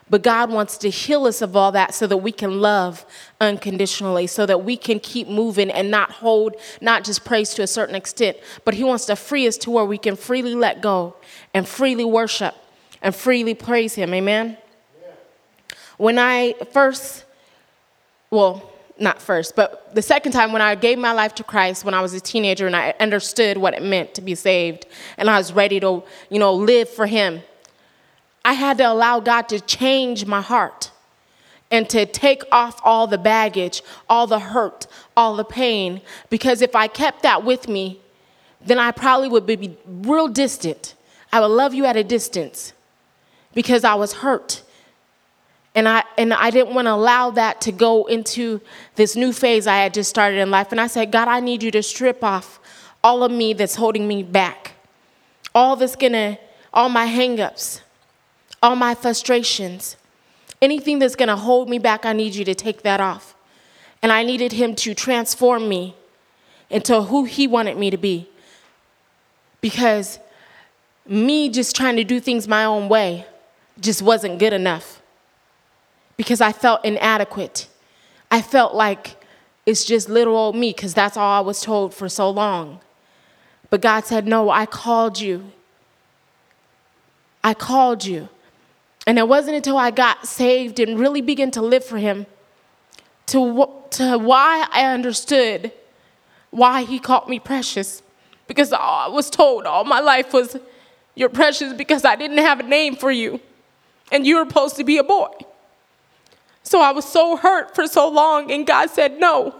But 0.10 0.22
God 0.22 0.52
wants 0.52 0.78
to 0.80 0.90
heal 0.90 1.26
us 1.26 1.42
of 1.42 1.56
all 1.56 1.72
that 1.72 1.94
so 1.94 2.08
that 2.08 2.18
we 2.18 2.32
can 2.32 2.60
love 2.60 3.06
unconditionally, 3.40 4.28
so 4.28 4.46
that 4.46 4.64
we 4.64 4.78
can 4.78 5.00
keep 5.00 5.28
moving 5.28 5.72
and 5.72 5.90
not 5.90 6.12
hold, 6.12 6.56
not 6.82 7.04
just 7.04 7.24
praise 7.24 7.54
to 7.56 7.64
a 7.64 7.68
certain 7.68 7.96
extent, 7.96 8.38
but 8.66 8.74
He 8.74 8.84
wants 8.84 9.06
to 9.06 9.16
free 9.16 9.48
us 9.48 9.58
to 9.60 9.72
where 9.72 9.86
we 9.86 9.98
can 9.98 10.16
freely 10.16 10.56
let 10.56 10.82
go 10.82 11.16
and 11.54 11.68
freely 11.68 12.06
worship 12.06 12.56
and 13.02 13.16
freely 13.16 13.54
praise 13.54 13.96
Him. 13.96 14.14
Amen? 14.14 14.58
Yeah. 15.02 15.12
When 15.98 16.20
I 16.20 16.56
first, 16.72 17.26
well, 18.30 18.70
not 19.00 19.22
first, 19.22 19.56
but 19.56 19.94
the 19.96 20.02
second 20.02 20.34
time 20.34 20.52
when 20.52 20.62
I 20.62 20.76
gave 20.76 21.00
my 21.00 21.14
life 21.14 21.34
to 21.36 21.44
Christ 21.44 21.84
when 21.84 21.94
I 21.94 22.02
was 22.02 22.14
a 22.14 22.20
teenager 22.20 22.68
and 22.68 22.76
I 22.76 22.94
understood 23.00 23.58
what 23.58 23.74
it 23.74 23.82
meant 23.82 24.14
to 24.16 24.22
be 24.22 24.36
saved 24.36 24.86
and 25.18 25.30
I 25.30 25.38
was 25.38 25.52
ready 25.54 25.80
to, 25.80 26.04
you 26.30 26.40
know, 26.40 26.54
live 26.54 26.90
for 26.90 27.06
Him, 27.06 27.42
I 28.46 28.54
had 28.54 28.78
to 28.80 28.84
allow 28.84 29.20
God 29.20 29.48
to 29.50 29.60
change 29.60 30.26
my 30.26 30.42
heart 30.42 30.92
and 31.72 31.90
to 31.90 32.06
take 32.06 32.44
off 32.52 32.80
all 32.84 33.08
the 33.08 33.18
baggage, 33.18 33.82
all 34.10 34.28
the 34.28 34.40
hurt, 34.40 34.86
all 35.18 35.36
the 35.36 35.46
pain. 35.46 36.02
Because 36.30 36.62
if 36.62 36.76
I 36.76 36.88
kept 36.88 37.24
that 37.24 37.44
with 37.44 37.68
me, 37.68 38.00
then 38.62 38.80
I 38.80 38.92
probably 38.92 39.30
would 39.30 39.46
be 39.46 39.78
real 39.86 40.28
distant. 40.28 40.94
I 41.32 41.40
would 41.40 41.48
love 41.48 41.74
you 41.74 41.86
at 41.86 41.96
a 41.96 42.04
distance 42.04 42.74
because 43.54 43.84
I 43.84 43.96
was 43.96 44.14
hurt. 44.14 44.62
And 45.76 45.90
I, 45.90 46.04
and 46.18 46.34
I 46.34 46.52
didn't 46.52 46.76
want 46.76 46.86
to 46.86 46.94
allow 46.94 47.32
that 47.32 47.62
to 47.62 47.72
go 47.72 48.06
into 48.06 48.62
this 48.96 49.16
new 49.16 49.34
phase 49.34 49.66
I 49.66 49.78
had 49.78 49.94
just 49.94 50.10
started 50.10 50.38
in 50.38 50.52
life. 50.52 50.72
And 50.72 50.80
I 50.80 50.88
said, 50.88 51.12
God, 51.12 51.28
I 51.28 51.40
need 51.40 51.64
you 51.64 51.72
to 51.72 51.82
strip 51.82 52.24
off 52.24 52.60
all 53.04 53.24
of 53.24 53.32
me 53.32 53.54
that's 53.54 53.76
holding 53.76 54.08
me 54.08 54.22
back, 54.24 54.74
all 55.56 55.76
that's 55.76 55.96
gonna, 55.96 56.38
all 56.74 56.90
my 56.90 57.08
hangups, 57.08 57.82
all 58.64 58.76
my 58.78 58.96
frustrations, 58.96 59.98
anything 60.62 60.98
that's 60.98 61.16
gonna 61.16 61.36
hold 61.36 61.70
me 61.70 61.78
back, 61.78 62.06
I 62.06 62.14
need 62.14 62.34
you 62.34 62.46
to 62.46 62.56
take 62.56 62.82
that 62.84 63.02
off. 63.02 63.36
And 64.02 64.12
I 64.12 64.24
needed 64.24 64.54
Him 64.54 64.74
to 64.76 64.96
transform 64.96 65.68
me 65.70 65.96
into 66.70 67.04
who 67.04 67.26
He 67.26 67.46
wanted 67.46 67.78
me 67.78 67.92
to 67.92 67.98
be. 67.98 68.30
Because 69.62 70.18
me 71.06 71.50
just 71.50 71.76
trying 71.76 71.98
to 71.98 72.04
do 72.04 72.20
things 72.20 72.48
my 72.48 72.64
own 72.64 72.88
way 72.88 73.26
just 73.80 74.02
wasn't 74.02 74.40
good 74.40 74.54
enough 74.54 75.02
because 76.16 76.42
I 76.42 76.52
felt 76.52 76.84
inadequate. 76.86 77.68
I 78.32 78.42
felt 78.42 78.74
like 78.74 79.18
it's 79.66 79.84
just 79.84 80.10
little 80.10 80.36
old 80.36 80.56
me 80.56 80.72
because 80.72 80.94
that's 80.94 81.18
all 81.18 81.32
I 81.32 81.40
was 81.42 81.62
told 81.62 81.94
for 81.94 82.08
so 82.08 82.30
long. 82.30 82.80
But 83.70 83.82
God 83.82 84.06
said, 84.06 84.28
No, 84.28 84.50
I 84.50 84.66
called 84.66 85.20
you. 85.20 85.52
I 87.44 87.54
called 87.54 88.06
you. 88.06 88.30
And 89.06 89.20
it 89.20 89.28
wasn't 89.28 89.58
until 89.58 89.78
I 89.78 89.92
got 89.92 90.28
saved 90.28 90.80
and 90.80 91.00
really 91.00 91.22
began 91.22 91.52
to 91.52 91.62
live 91.62 91.84
for 91.84 91.98
Him 91.98 92.26
to, 93.28 93.70
to 93.92 94.18
why 94.18 94.68
I 94.72 94.86
understood 94.94 95.72
why 96.52 96.84
He 96.84 97.00
called 97.00 97.30
me 97.30 97.40
precious. 97.40 98.02
Because 98.48 98.74
I 98.74 99.08
was 99.08 99.30
told 99.30 99.66
all 99.66 99.84
my 99.84 100.00
life 100.00 100.34
was, 100.34 100.58
You're 101.16 101.30
precious 101.30 101.74
because 101.74 102.06
I 102.06 102.16
didn't 102.16 102.38
have 102.38 102.60
a 102.60 102.64
name 102.64 102.96
for 102.96 103.12
you 103.12 103.40
and 104.14 104.28
you 104.28 104.38
were 104.38 104.46
supposed 104.46 104.76
to 104.78 104.84
be 104.84 104.98
a 104.98 105.04
boy. 105.04 105.32
So 106.62 106.82
I 106.82 106.92
was 106.92 107.04
so 107.04 107.36
hurt 107.36 107.76
for 107.76 107.88
so 107.88 108.08
long, 108.08 108.52
and 108.52 108.66
God 108.66 108.90
said, 108.90 109.20
No, 109.20 109.54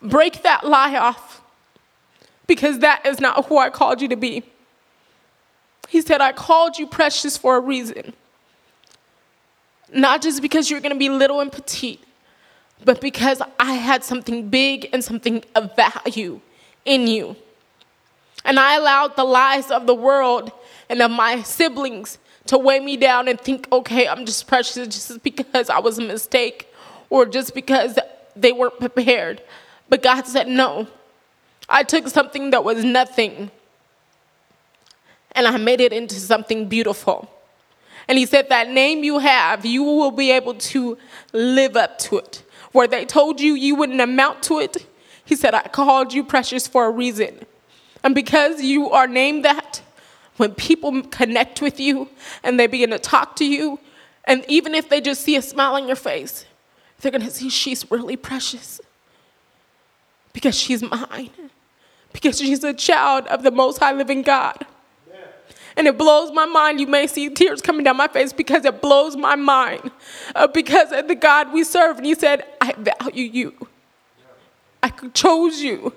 break 0.00 0.42
that 0.42 0.64
lie 0.64 0.96
off 0.96 1.42
because 2.46 2.78
that 2.80 3.04
is 3.04 3.20
not 3.20 3.46
who 3.46 3.58
I 3.58 3.70
called 3.70 4.00
you 4.00 4.08
to 4.08 4.16
be. 4.16 4.44
He 5.94 6.00
said, 6.00 6.20
I 6.20 6.32
called 6.32 6.76
you 6.76 6.88
precious 6.88 7.36
for 7.36 7.54
a 7.54 7.60
reason. 7.60 8.14
Not 9.92 10.22
just 10.22 10.42
because 10.42 10.68
you're 10.68 10.80
gonna 10.80 10.96
be 10.96 11.08
little 11.08 11.38
and 11.38 11.52
petite, 11.52 12.02
but 12.84 13.00
because 13.00 13.40
I 13.60 13.74
had 13.74 14.02
something 14.02 14.48
big 14.48 14.88
and 14.92 15.04
something 15.04 15.44
of 15.54 15.76
value 15.76 16.40
in 16.84 17.06
you. 17.06 17.36
And 18.44 18.58
I 18.58 18.74
allowed 18.74 19.14
the 19.14 19.22
lies 19.22 19.70
of 19.70 19.86
the 19.86 19.94
world 19.94 20.50
and 20.88 21.00
of 21.00 21.12
my 21.12 21.42
siblings 21.42 22.18
to 22.46 22.58
weigh 22.58 22.80
me 22.80 22.96
down 22.96 23.28
and 23.28 23.40
think, 23.40 23.68
okay, 23.70 24.08
I'm 24.08 24.26
just 24.26 24.48
precious 24.48 24.88
just 24.88 25.22
because 25.22 25.70
I 25.70 25.78
was 25.78 26.00
a 26.00 26.02
mistake 26.02 26.74
or 27.08 27.24
just 27.24 27.54
because 27.54 28.00
they 28.34 28.50
weren't 28.50 28.80
prepared. 28.80 29.42
But 29.88 30.02
God 30.02 30.26
said, 30.26 30.48
no. 30.48 30.88
I 31.68 31.84
took 31.84 32.08
something 32.08 32.50
that 32.50 32.64
was 32.64 32.82
nothing 32.82 33.52
and 35.34 35.46
I 35.46 35.56
made 35.56 35.80
it 35.80 35.92
into 35.92 36.16
something 36.16 36.68
beautiful. 36.68 37.30
And 38.08 38.18
He 38.18 38.26
said, 38.26 38.48
that 38.50 38.68
name 38.70 39.04
you 39.04 39.18
have, 39.18 39.64
you 39.64 39.82
will 39.82 40.10
be 40.10 40.30
able 40.30 40.54
to 40.54 40.98
live 41.32 41.76
up 41.76 41.98
to 42.00 42.18
it. 42.18 42.42
Where 42.72 42.88
they 42.88 43.04
told 43.04 43.40
you 43.40 43.54
you 43.54 43.74
wouldn't 43.76 44.00
amount 44.00 44.42
to 44.44 44.58
it, 44.58 44.86
He 45.24 45.36
said, 45.36 45.54
I 45.54 45.62
called 45.68 46.12
you 46.12 46.24
precious 46.24 46.66
for 46.66 46.86
a 46.86 46.90
reason. 46.90 47.46
And 48.02 48.14
because 48.14 48.62
you 48.62 48.90
are 48.90 49.06
named 49.06 49.44
that, 49.44 49.80
when 50.36 50.52
people 50.54 51.02
connect 51.04 51.62
with 51.62 51.78
you 51.78 52.08
and 52.42 52.58
they 52.58 52.66
begin 52.66 52.90
to 52.90 52.98
talk 52.98 53.36
to 53.36 53.44
you, 53.44 53.78
and 54.24 54.44
even 54.48 54.74
if 54.74 54.88
they 54.88 55.00
just 55.00 55.22
see 55.22 55.36
a 55.36 55.42
smile 55.42 55.74
on 55.74 55.86
your 55.86 55.96
face, 55.96 56.44
they're 57.00 57.12
gonna 57.12 57.30
see 57.30 57.48
she's 57.50 57.90
really 57.90 58.16
precious 58.16 58.80
because 60.32 60.54
she's 60.58 60.82
mine, 60.82 61.30
because 62.12 62.38
she's 62.38 62.64
a 62.64 62.74
child 62.74 63.26
of 63.28 63.42
the 63.42 63.50
Most 63.50 63.78
High 63.78 63.92
Living 63.92 64.22
God. 64.22 64.66
And 65.76 65.86
it 65.86 65.98
blows 65.98 66.32
my 66.32 66.46
mind. 66.46 66.80
You 66.80 66.86
may 66.86 67.06
see 67.06 67.28
tears 67.30 67.60
coming 67.60 67.84
down 67.84 67.96
my 67.96 68.08
face 68.08 68.32
because 68.32 68.64
it 68.64 68.80
blows 68.80 69.16
my 69.16 69.34
mind. 69.34 69.90
Uh, 70.34 70.46
because 70.46 70.92
of 70.92 71.08
the 71.08 71.14
God 71.14 71.52
we 71.52 71.64
serve. 71.64 71.96
And 71.96 72.06
He 72.06 72.14
said, 72.14 72.44
I 72.60 72.72
value 72.72 73.24
you. 73.24 73.68
I 74.82 74.90
chose 75.12 75.60
you. 75.60 75.92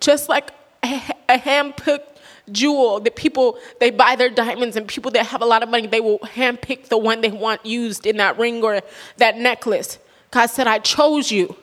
Just 0.00 0.28
like 0.28 0.50
a, 0.84 1.02
a 1.28 1.38
hand 1.38 1.76
picked 1.76 2.16
jewel 2.52 3.00
that 3.00 3.16
people 3.16 3.58
they 3.80 3.90
buy 3.90 4.14
their 4.14 4.30
diamonds 4.30 4.76
and 4.76 4.86
people 4.86 5.10
that 5.10 5.26
have 5.26 5.42
a 5.42 5.44
lot 5.44 5.62
of 5.62 5.68
money 5.68 5.86
they 5.86 6.00
will 6.00 6.20
handpick 6.20 6.86
the 6.86 6.98
one 6.98 7.20
they 7.20 7.30
want 7.30 7.64
used 7.66 8.06
in 8.06 8.18
that 8.18 8.38
ring 8.38 8.62
or 8.62 8.80
that 9.16 9.36
necklace 9.36 9.98
god 10.30 10.46
said 10.46 10.68
i 10.68 10.78
chose 10.78 11.32
you 11.32 11.56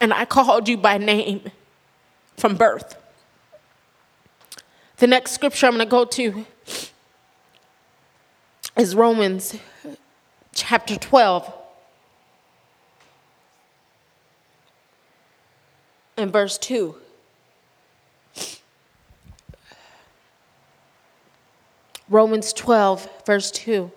and 0.00 0.12
i 0.14 0.24
called 0.24 0.68
you 0.68 0.76
by 0.78 0.96
name 0.96 1.42
from 2.38 2.56
birth 2.56 2.96
the 5.02 5.08
next 5.08 5.32
scripture 5.32 5.66
i'm 5.66 5.72
going 5.72 5.84
to 5.84 5.90
go 5.90 6.04
to 6.04 6.46
is 8.76 8.94
romans 8.94 9.56
chapter 10.54 10.94
12 10.94 11.52
and 16.16 16.32
verse 16.32 16.56
2 16.58 16.94
Romans 22.08 22.52
12, 22.52 23.08
verse 23.24 23.50
2. 23.52 23.90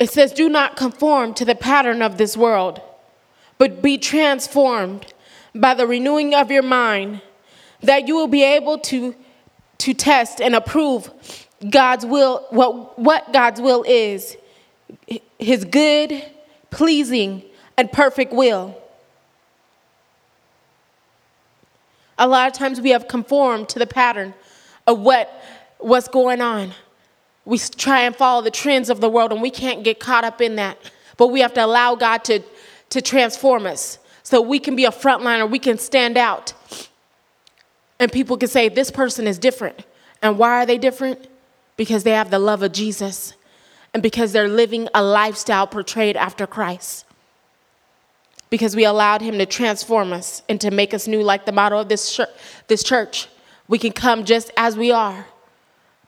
It 0.00 0.10
says, 0.10 0.32
Do 0.32 0.48
not 0.48 0.74
conform 0.74 1.32
to 1.34 1.44
the 1.44 1.54
pattern 1.54 2.02
of 2.02 2.18
this 2.18 2.36
world, 2.36 2.80
but 3.58 3.80
be 3.80 3.96
transformed 3.96 5.14
by 5.54 5.74
the 5.74 5.86
renewing 5.86 6.34
of 6.34 6.50
your 6.50 6.64
mind, 6.64 7.22
that 7.80 8.08
you 8.08 8.16
will 8.16 8.26
be 8.26 8.42
able 8.42 8.78
to, 8.78 9.14
to 9.78 9.94
test 9.94 10.40
and 10.40 10.54
approve 10.54 11.10
God's 11.70 12.04
will, 12.04 12.46
what, 12.50 12.98
what 12.98 13.32
God's 13.32 13.60
will 13.60 13.84
is, 13.86 14.36
his 15.38 15.64
good, 15.64 16.24
pleasing, 16.70 17.42
and 17.76 17.90
perfect 17.90 18.32
will. 18.32 18.76
A 22.18 22.26
lot 22.26 22.48
of 22.48 22.52
times 22.52 22.80
we 22.80 22.90
have 22.90 23.06
conformed 23.06 23.68
to 23.70 23.78
the 23.78 23.86
pattern 23.86 24.34
of 24.86 24.98
what 25.00 25.30
what's 25.78 26.08
going 26.08 26.40
on. 26.40 26.72
We 27.44 27.58
try 27.58 28.02
and 28.02 28.14
follow 28.14 28.42
the 28.42 28.50
trends 28.50 28.90
of 28.90 29.00
the 29.00 29.08
world 29.08 29.32
and 29.32 29.40
we 29.40 29.50
can't 29.50 29.82
get 29.82 30.00
caught 30.00 30.24
up 30.24 30.40
in 30.40 30.56
that. 30.56 30.78
But 31.16 31.28
we 31.28 31.40
have 31.40 31.54
to 31.54 31.64
allow 31.64 31.94
God 31.94 32.24
to, 32.24 32.42
to 32.90 33.00
transform 33.00 33.66
us 33.66 33.98
so 34.22 34.40
we 34.40 34.58
can 34.58 34.76
be 34.76 34.84
a 34.84 34.90
frontliner, 34.90 35.50
we 35.50 35.58
can 35.58 35.78
stand 35.78 36.18
out. 36.18 36.52
And 38.00 38.12
people 38.12 38.36
can 38.36 38.48
say, 38.48 38.68
this 38.68 38.90
person 38.90 39.26
is 39.26 39.38
different. 39.38 39.84
And 40.22 40.38
why 40.38 40.62
are 40.62 40.66
they 40.66 40.78
different? 40.78 41.28
Because 41.76 42.04
they 42.04 42.12
have 42.12 42.30
the 42.30 42.38
love 42.38 42.62
of 42.62 42.72
Jesus 42.72 43.34
and 43.94 44.02
because 44.02 44.32
they're 44.32 44.48
living 44.48 44.88
a 44.94 45.02
lifestyle 45.02 45.66
portrayed 45.66 46.16
after 46.16 46.46
Christ. 46.46 47.04
Because 48.50 48.76
we 48.76 48.84
allowed 48.84 49.20
Him 49.20 49.38
to 49.38 49.46
transform 49.46 50.12
us 50.12 50.42
and 50.48 50.60
to 50.60 50.70
make 50.70 50.94
us 50.94 51.06
new, 51.06 51.22
like 51.22 51.46
the 51.46 51.52
motto 51.52 51.80
of 51.80 51.88
this, 51.88 52.20
this 52.68 52.82
church 52.82 53.28
We 53.68 53.78
can 53.78 53.92
come 53.92 54.24
just 54.24 54.50
as 54.56 54.76
we 54.76 54.90
are, 54.90 55.26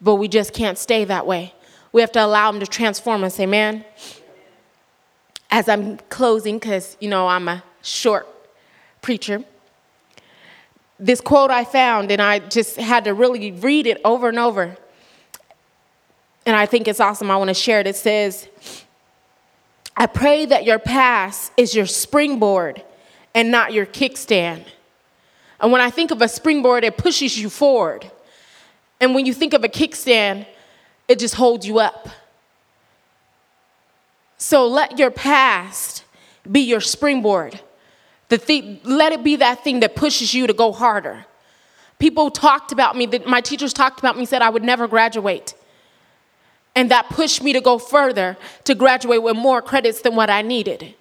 but 0.00 0.14
we 0.14 0.28
just 0.28 0.54
can't 0.54 0.78
stay 0.78 1.04
that 1.04 1.26
way. 1.26 1.54
We 1.92 2.00
have 2.00 2.12
to 2.12 2.24
allow 2.24 2.50
Him 2.50 2.60
to 2.60 2.66
transform 2.66 3.22
us. 3.22 3.38
Amen. 3.38 3.84
As 5.50 5.68
I'm 5.68 5.98
closing, 6.08 6.58
because, 6.58 6.96
you 7.00 7.10
know, 7.10 7.28
I'm 7.28 7.48
a 7.48 7.62
short 7.82 8.26
preacher, 9.02 9.44
this 11.00 11.20
quote 11.20 11.50
I 11.50 11.64
found, 11.64 12.12
and 12.12 12.20
I 12.20 12.38
just 12.38 12.76
had 12.76 13.04
to 13.04 13.14
really 13.14 13.50
read 13.52 13.86
it 13.86 14.00
over 14.04 14.28
and 14.28 14.38
over. 14.38 14.76
And 16.44 16.54
I 16.54 16.66
think 16.66 16.86
it's 16.86 17.00
awesome. 17.00 17.30
I 17.30 17.36
want 17.36 17.48
to 17.48 17.54
share 17.54 17.80
it. 17.80 17.86
It 17.86 17.96
says, 17.96 18.48
I 19.96 20.06
pray 20.06 20.44
that 20.46 20.64
your 20.64 20.78
past 20.78 21.52
is 21.56 21.74
your 21.74 21.86
springboard 21.86 22.82
and 23.34 23.50
not 23.50 23.72
your 23.72 23.86
kickstand. 23.86 24.64
And 25.60 25.72
when 25.72 25.80
I 25.80 25.90
think 25.90 26.10
of 26.10 26.22
a 26.22 26.28
springboard, 26.28 26.84
it 26.84 26.96
pushes 26.96 27.38
you 27.38 27.50
forward. 27.50 28.10
And 29.00 29.14
when 29.14 29.26
you 29.26 29.32
think 29.32 29.54
of 29.54 29.64
a 29.64 29.68
kickstand, 29.68 30.46
it 31.08 31.18
just 31.18 31.34
holds 31.34 31.66
you 31.66 31.78
up. 31.78 32.08
So 34.38 34.66
let 34.66 34.98
your 34.98 35.10
past 35.10 36.04
be 36.50 36.60
your 36.60 36.80
springboard. 36.80 37.60
The 38.30 38.38
thing, 38.38 38.80
let 38.84 39.12
it 39.12 39.22
be 39.22 39.36
that 39.36 39.62
thing 39.62 39.80
that 39.80 39.94
pushes 39.94 40.32
you 40.32 40.46
to 40.46 40.54
go 40.54 40.72
harder. 40.72 41.26
People 41.98 42.30
talked 42.30 42.72
about 42.72 42.96
me, 42.96 43.04
that 43.06 43.26
my 43.26 43.40
teachers 43.40 43.72
talked 43.72 43.98
about 43.98 44.16
me, 44.16 44.24
said 44.24 44.40
I 44.40 44.48
would 44.48 44.62
never 44.64 44.88
graduate. 44.88 45.54
And 46.74 46.90
that 46.90 47.08
pushed 47.10 47.42
me 47.42 47.52
to 47.52 47.60
go 47.60 47.78
further 47.78 48.38
to 48.64 48.74
graduate 48.74 49.22
with 49.22 49.36
more 49.36 49.60
credits 49.60 50.00
than 50.00 50.14
what 50.14 50.30
I 50.30 50.42
needed. 50.42 50.94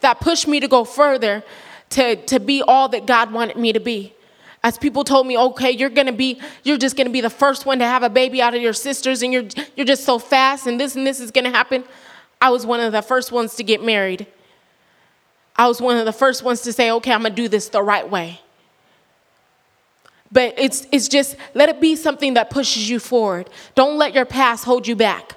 That 0.00 0.20
pushed 0.20 0.48
me 0.48 0.58
to 0.60 0.68
go 0.68 0.84
further 0.84 1.44
to, 1.90 2.16
to 2.16 2.40
be 2.40 2.62
all 2.62 2.88
that 2.88 3.06
God 3.06 3.30
wanted 3.30 3.56
me 3.56 3.72
to 3.74 3.80
be. 3.80 4.14
As 4.62 4.78
people 4.78 5.04
told 5.04 5.26
me, 5.26 5.36
okay, 5.38 5.70
you're 5.70 5.90
gonna 5.90 6.12
be, 6.12 6.40
you're 6.64 6.78
just 6.78 6.96
gonna 6.96 7.10
be 7.10 7.20
the 7.20 7.30
first 7.30 7.66
one 7.66 7.78
to 7.78 7.84
have 7.84 8.02
a 8.02 8.10
baby 8.10 8.40
out 8.40 8.54
of 8.54 8.62
your 8.62 8.72
sisters, 8.72 9.22
and 9.22 9.32
you're 9.32 9.44
you're 9.76 9.86
just 9.86 10.04
so 10.04 10.18
fast, 10.18 10.66
and 10.66 10.80
this 10.80 10.96
and 10.96 11.06
this 11.06 11.20
is 11.20 11.30
gonna 11.30 11.50
happen. 11.50 11.84
I 12.40 12.50
was 12.50 12.66
one 12.66 12.80
of 12.80 12.90
the 12.90 13.02
first 13.02 13.30
ones 13.30 13.54
to 13.56 13.62
get 13.62 13.84
married. 13.84 14.26
I 15.58 15.66
was 15.66 15.82
one 15.82 15.96
of 15.96 16.06
the 16.06 16.12
first 16.12 16.44
ones 16.44 16.60
to 16.62 16.72
say, 16.72 16.90
okay, 16.92 17.12
I'm 17.12 17.22
gonna 17.22 17.34
do 17.34 17.48
this 17.48 17.68
the 17.68 17.82
right 17.82 18.08
way. 18.08 18.40
But 20.30 20.54
it's, 20.56 20.86
it's 20.92 21.08
just 21.08 21.36
let 21.54 21.68
it 21.68 21.80
be 21.80 21.96
something 21.96 22.34
that 22.34 22.50
pushes 22.50 22.88
you 22.88 23.00
forward. 23.00 23.50
Don't 23.74 23.98
let 23.98 24.14
your 24.14 24.24
past 24.24 24.64
hold 24.64 24.86
you 24.86 24.94
back, 24.94 25.34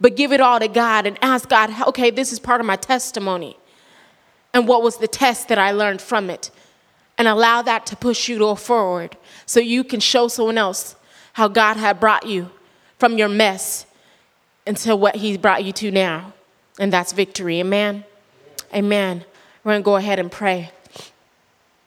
but 0.00 0.16
give 0.16 0.32
it 0.32 0.40
all 0.40 0.58
to 0.60 0.68
God 0.68 1.06
and 1.06 1.18
ask 1.20 1.48
God, 1.48 1.70
okay, 1.88 2.10
this 2.10 2.32
is 2.32 2.38
part 2.38 2.60
of 2.60 2.66
my 2.66 2.76
testimony. 2.76 3.56
And 4.54 4.66
what 4.66 4.82
was 4.82 4.96
the 4.96 5.08
test 5.08 5.48
that 5.48 5.58
I 5.58 5.72
learned 5.72 6.00
from 6.00 6.30
it? 6.30 6.50
And 7.18 7.28
allow 7.28 7.60
that 7.62 7.86
to 7.86 7.96
push 7.96 8.28
you 8.28 8.36
to 8.36 8.40
go 8.40 8.54
forward 8.54 9.16
so 9.44 9.60
you 9.60 9.84
can 9.84 10.00
show 10.00 10.28
someone 10.28 10.56
else 10.56 10.96
how 11.34 11.48
God 11.48 11.76
had 11.76 12.00
brought 12.00 12.26
you 12.26 12.50
from 12.98 13.18
your 13.18 13.28
mess 13.28 13.84
into 14.66 14.96
what 14.96 15.16
He 15.16 15.36
brought 15.36 15.64
you 15.64 15.72
to 15.72 15.90
now. 15.90 16.32
And 16.78 16.92
that's 16.92 17.12
victory. 17.12 17.60
Amen. 17.60 18.04
Amen. 18.74 19.24
We're 19.62 19.72
going 19.72 19.82
to 19.82 19.84
go 19.84 19.96
ahead 19.96 20.18
and 20.18 20.32
pray. 20.32 20.70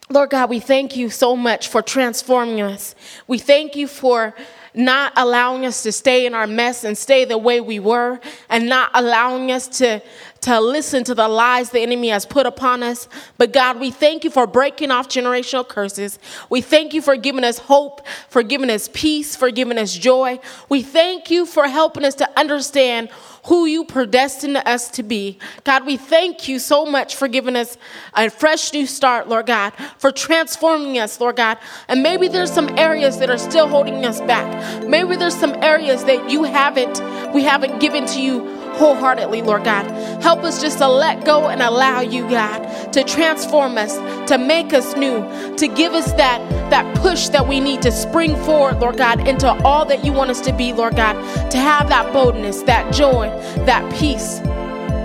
Lord 0.09 0.29
God, 0.29 0.49
we 0.49 0.59
thank 0.59 0.95
you 0.95 1.09
so 1.09 1.35
much 1.35 1.67
for 1.67 1.81
transforming 1.81 2.61
us. 2.61 2.93
We 3.27 3.39
thank 3.39 3.75
you 3.75 3.87
for 3.87 4.35
not 4.75 5.13
allowing 5.15 5.65
us 5.65 5.83
to 5.83 5.91
stay 5.91 6.25
in 6.25 6.33
our 6.33 6.45
mess 6.47 6.83
and 6.83 6.97
stay 6.97 7.25
the 7.25 7.37
way 7.37 7.61
we 7.61 7.79
were, 7.79 8.19
and 8.49 8.67
not 8.67 8.91
allowing 8.93 9.51
us 9.51 9.67
to, 9.79 10.01
to 10.43 10.59
listen 10.59 11.05
to 11.05 11.15
the 11.15 11.27
lies 11.27 11.69
the 11.69 11.79
enemy 11.79 12.09
has 12.09 12.25
put 12.25 12.45
upon 12.45 12.83
us. 12.83 13.07
But 13.37 13.53
God, 13.53 13.79
we 13.79 13.91
thank 13.91 14.25
you 14.25 14.29
for 14.29 14.45
breaking 14.45 14.91
off 14.91 15.07
generational 15.07 15.65
curses. 15.65 16.19
We 16.49 16.59
thank 16.59 16.93
you 16.93 17.01
for 17.01 17.15
giving 17.15 17.45
us 17.45 17.59
hope, 17.59 18.05
for 18.27 18.43
giving 18.43 18.69
us 18.69 18.89
peace, 18.93 19.37
for 19.37 19.51
giving 19.51 19.77
us 19.77 19.93
joy. 19.93 20.39
We 20.67 20.81
thank 20.81 21.31
you 21.31 21.45
for 21.45 21.67
helping 21.69 22.03
us 22.03 22.15
to 22.15 22.39
understand 22.39 23.09
who 23.45 23.65
you 23.65 23.85
predestined 23.85 24.57
us 24.57 24.89
to 24.91 25.03
be. 25.03 25.37
God, 25.63 25.85
we 25.85 25.95
thank 25.95 26.49
you 26.49 26.59
so 26.59 26.85
much 26.85 27.15
for 27.15 27.29
giving 27.29 27.55
us 27.55 27.77
a 28.13 28.29
fresh 28.29 28.73
new 28.73 28.85
start, 28.85 29.29
Lord 29.29 29.45
God, 29.45 29.71
for 29.97 30.11
transforming 30.11 30.99
us, 30.99 31.19
Lord 31.21 31.37
God. 31.37 31.57
And 31.87 32.03
maybe 32.03 32.27
there's 32.27 32.51
some 32.51 32.77
areas 32.77 33.17
that 33.19 33.29
are 33.29 33.37
still 33.37 33.67
holding 33.67 34.05
us 34.05 34.19
back. 34.21 34.87
Maybe 34.87 35.15
there's 35.15 35.35
some 35.35 35.53
areas 35.63 36.03
that 36.05 36.29
you 36.29 36.43
haven't, 36.43 37.01
we 37.33 37.43
haven't 37.43 37.79
given 37.79 38.05
to 38.07 38.21
you 38.21 38.62
wholeheartedly, 38.75 39.41
Lord 39.41 39.63
God. 39.63 39.85
Help 40.21 40.43
us 40.43 40.61
just 40.61 40.77
to 40.79 40.87
let 40.87 41.25
go 41.25 41.47
and 41.47 41.61
allow 41.61 42.01
you, 42.01 42.27
God, 42.29 42.91
to 42.93 43.03
transform 43.03 43.77
us, 43.77 43.95
to 44.29 44.37
make 44.37 44.73
us 44.73 44.95
new, 44.95 45.21
to 45.57 45.67
give 45.67 45.93
us 45.93 46.11
that, 46.13 46.39
that 46.69 46.95
push 46.97 47.29
that 47.29 47.47
we 47.47 47.59
need 47.59 47.81
to 47.81 47.91
spring 47.91 48.35
forward, 48.43 48.79
Lord 48.79 48.97
God, 48.97 49.27
into 49.27 49.47
all 49.63 49.85
that 49.85 50.03
you 50.03 50.11
want 50.11 50.29
us 50.29 50.41
to 50.41 50.53
be, 50.53 50.73
Lord 50.73 50.95
God, 50.95 51.13
to 51.51 51.57
have 51.57 51.89
that 51.89 52.11
boldness, 52.13 52.63
that 52.63 52.93
joy, 52.93 53.27
that 53.65 53.93
peace, 53.99 54.39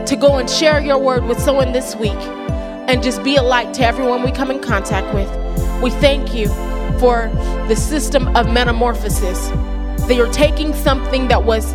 to 0.08 0.16
go 0.16 0.38
and 0.38 0.48
share 0.48 0.80
your 0.80 0.98
word 0.98 1.24
with 1.24 1.38
someone 1.38 1.72
this 1.72 1.94
week 1.96 2.18
and 2.88 3.02
just 3.02 3.22
be 3.22 3.36
a 3.36 3.42
light 3.42 3.74
to 3.74 3.82
everyone 3.84 4.22
we 4.22 4.32
come 4.32 4.50
in 4.50 4.60
contact 4.60 5.14
with. 5.14 5.28
We 5.82 5.90
thank 5.90 6.34
you 6.34 6.48
for 6.98 7.30
the 7.68 7.76
system 7.76 8.34
of 8.34 8.50
metamorphosis. 8.50 9.48
That 10.08 10.14
you're 10.14 10.32
taking 10.32 10.72
something 10.72 11.28
that 11.28 11.44
was 11.44 11.74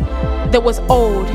that 0.50 0.64
was 0.64 0.80
old 0.90 1.28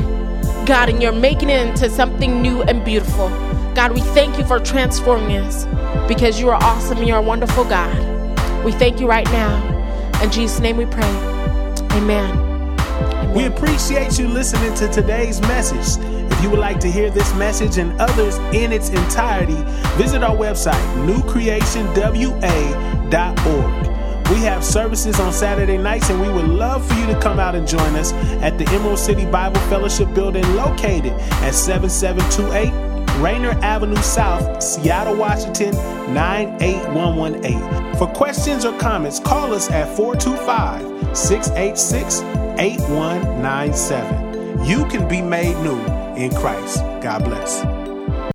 God, 0.70 0.88
and 0.88 1.02
you're 1.02 1.10
making 1.10 1.50
it 1.50 1.66
into 1.66 1.90
something 1.90 2.40
new 2.40 2.62
and 2.62 2.84
beautiful. 2.84 3.28
God, 3.74 3.92
we 3.92 4.00
thank 4.00 4.38
you 4.38 4.46
for 4.46 4.60
transforming 4.60 5.38
us 5.38 5.66
because 6.06 6.38
you 6.38 6.48
are 6.48 6.62
awesome 6.62 6.98
and 6.98 7.08
you're 7.08 7.18
a 7.18 7.22
wonderful 7.22 7.64
God. 7.64 8.64
We 8.64 8.70
thank 8.70 9.00
you 9.00 9.08
right 9.08 9.26
now. 9.32 10.22
In 10.22 10.30
Jesus' 10.30 10.60
name 10.60 10.76
we 10.76 10.86
pray. 10.86 11.10
Amen. 11.90 13.34
We 13.34 13.46
appreciate 13.46 14.16
you 14.16 14.28
listening 14.28 14.72
to 14.76 14.86
today's 14.86 15.40
message. 15.40 16.00
If 16.30 16.40
you 16.40 16.50
would 16.50 16.60
like 16.60 16.78
to 16.80 16.88
hear 16.88 17.10
this 17.10 17.34
message 17.34 17.76
and 17.76 18.00
others 18.00 18.36
in 18.54 18.72
its 18.72 18.90
entirety, 18.90 19.60
visit 19.96 20.22
our 20.22 20.36
website, 20.36 20.80
newcreationwa.org. 21.04 23.79
We 24.30 24.38
have 24.42 24.64
services 24.64 25.18
on 25.18 25.32
Saturday 25.32 25.76
nights, 25.76 26.08
and 26.08 26.20
we 26.20 26.28
would 26.28 26.46
love 26.46 26.86
for 26.86 26.94
you 26.94 27.06
to 27.06 27.18
come 27.20 27.40
out 27.40 27.56
and 27.56 27.66
join 27.66 27.96
us 27.96 28.12
at 28.42 28.58
the 28.58 28.68
Emerald 28.70 29.00
City 29.00 29.26
Bible 29.26 29.60
Fellowship 29.62 30.14
Building 30.14 30.44
located 30.54 31.12
at 31.42 31.52
7728 31.52 33.20
Rainier 33.20 33.58
Avenue 33.62 33.96
South, 33.96 34.62
Seattle, 34.62 35.16
Washington 35.16 35.74
98118. 36.14 37.96
For 37.96 38.06
questions 38.06 38.64
or 38.64 38.78
comments, 38.78 39.18
call 39.18 39.52
us 39.52 39.68
at 39.70 39.94
425 39.96 41.16
686 41.16 42.20
8197. 42.60 44.64
You 44.64 44.84
can 44.86 45.08
be 45.08 45.20
made 45.20 45.56
new 45.62 45.80
in 46.14 46.32
Christ. 46.34 46.78
God 47.02 47.24
bless. 47.24 47.79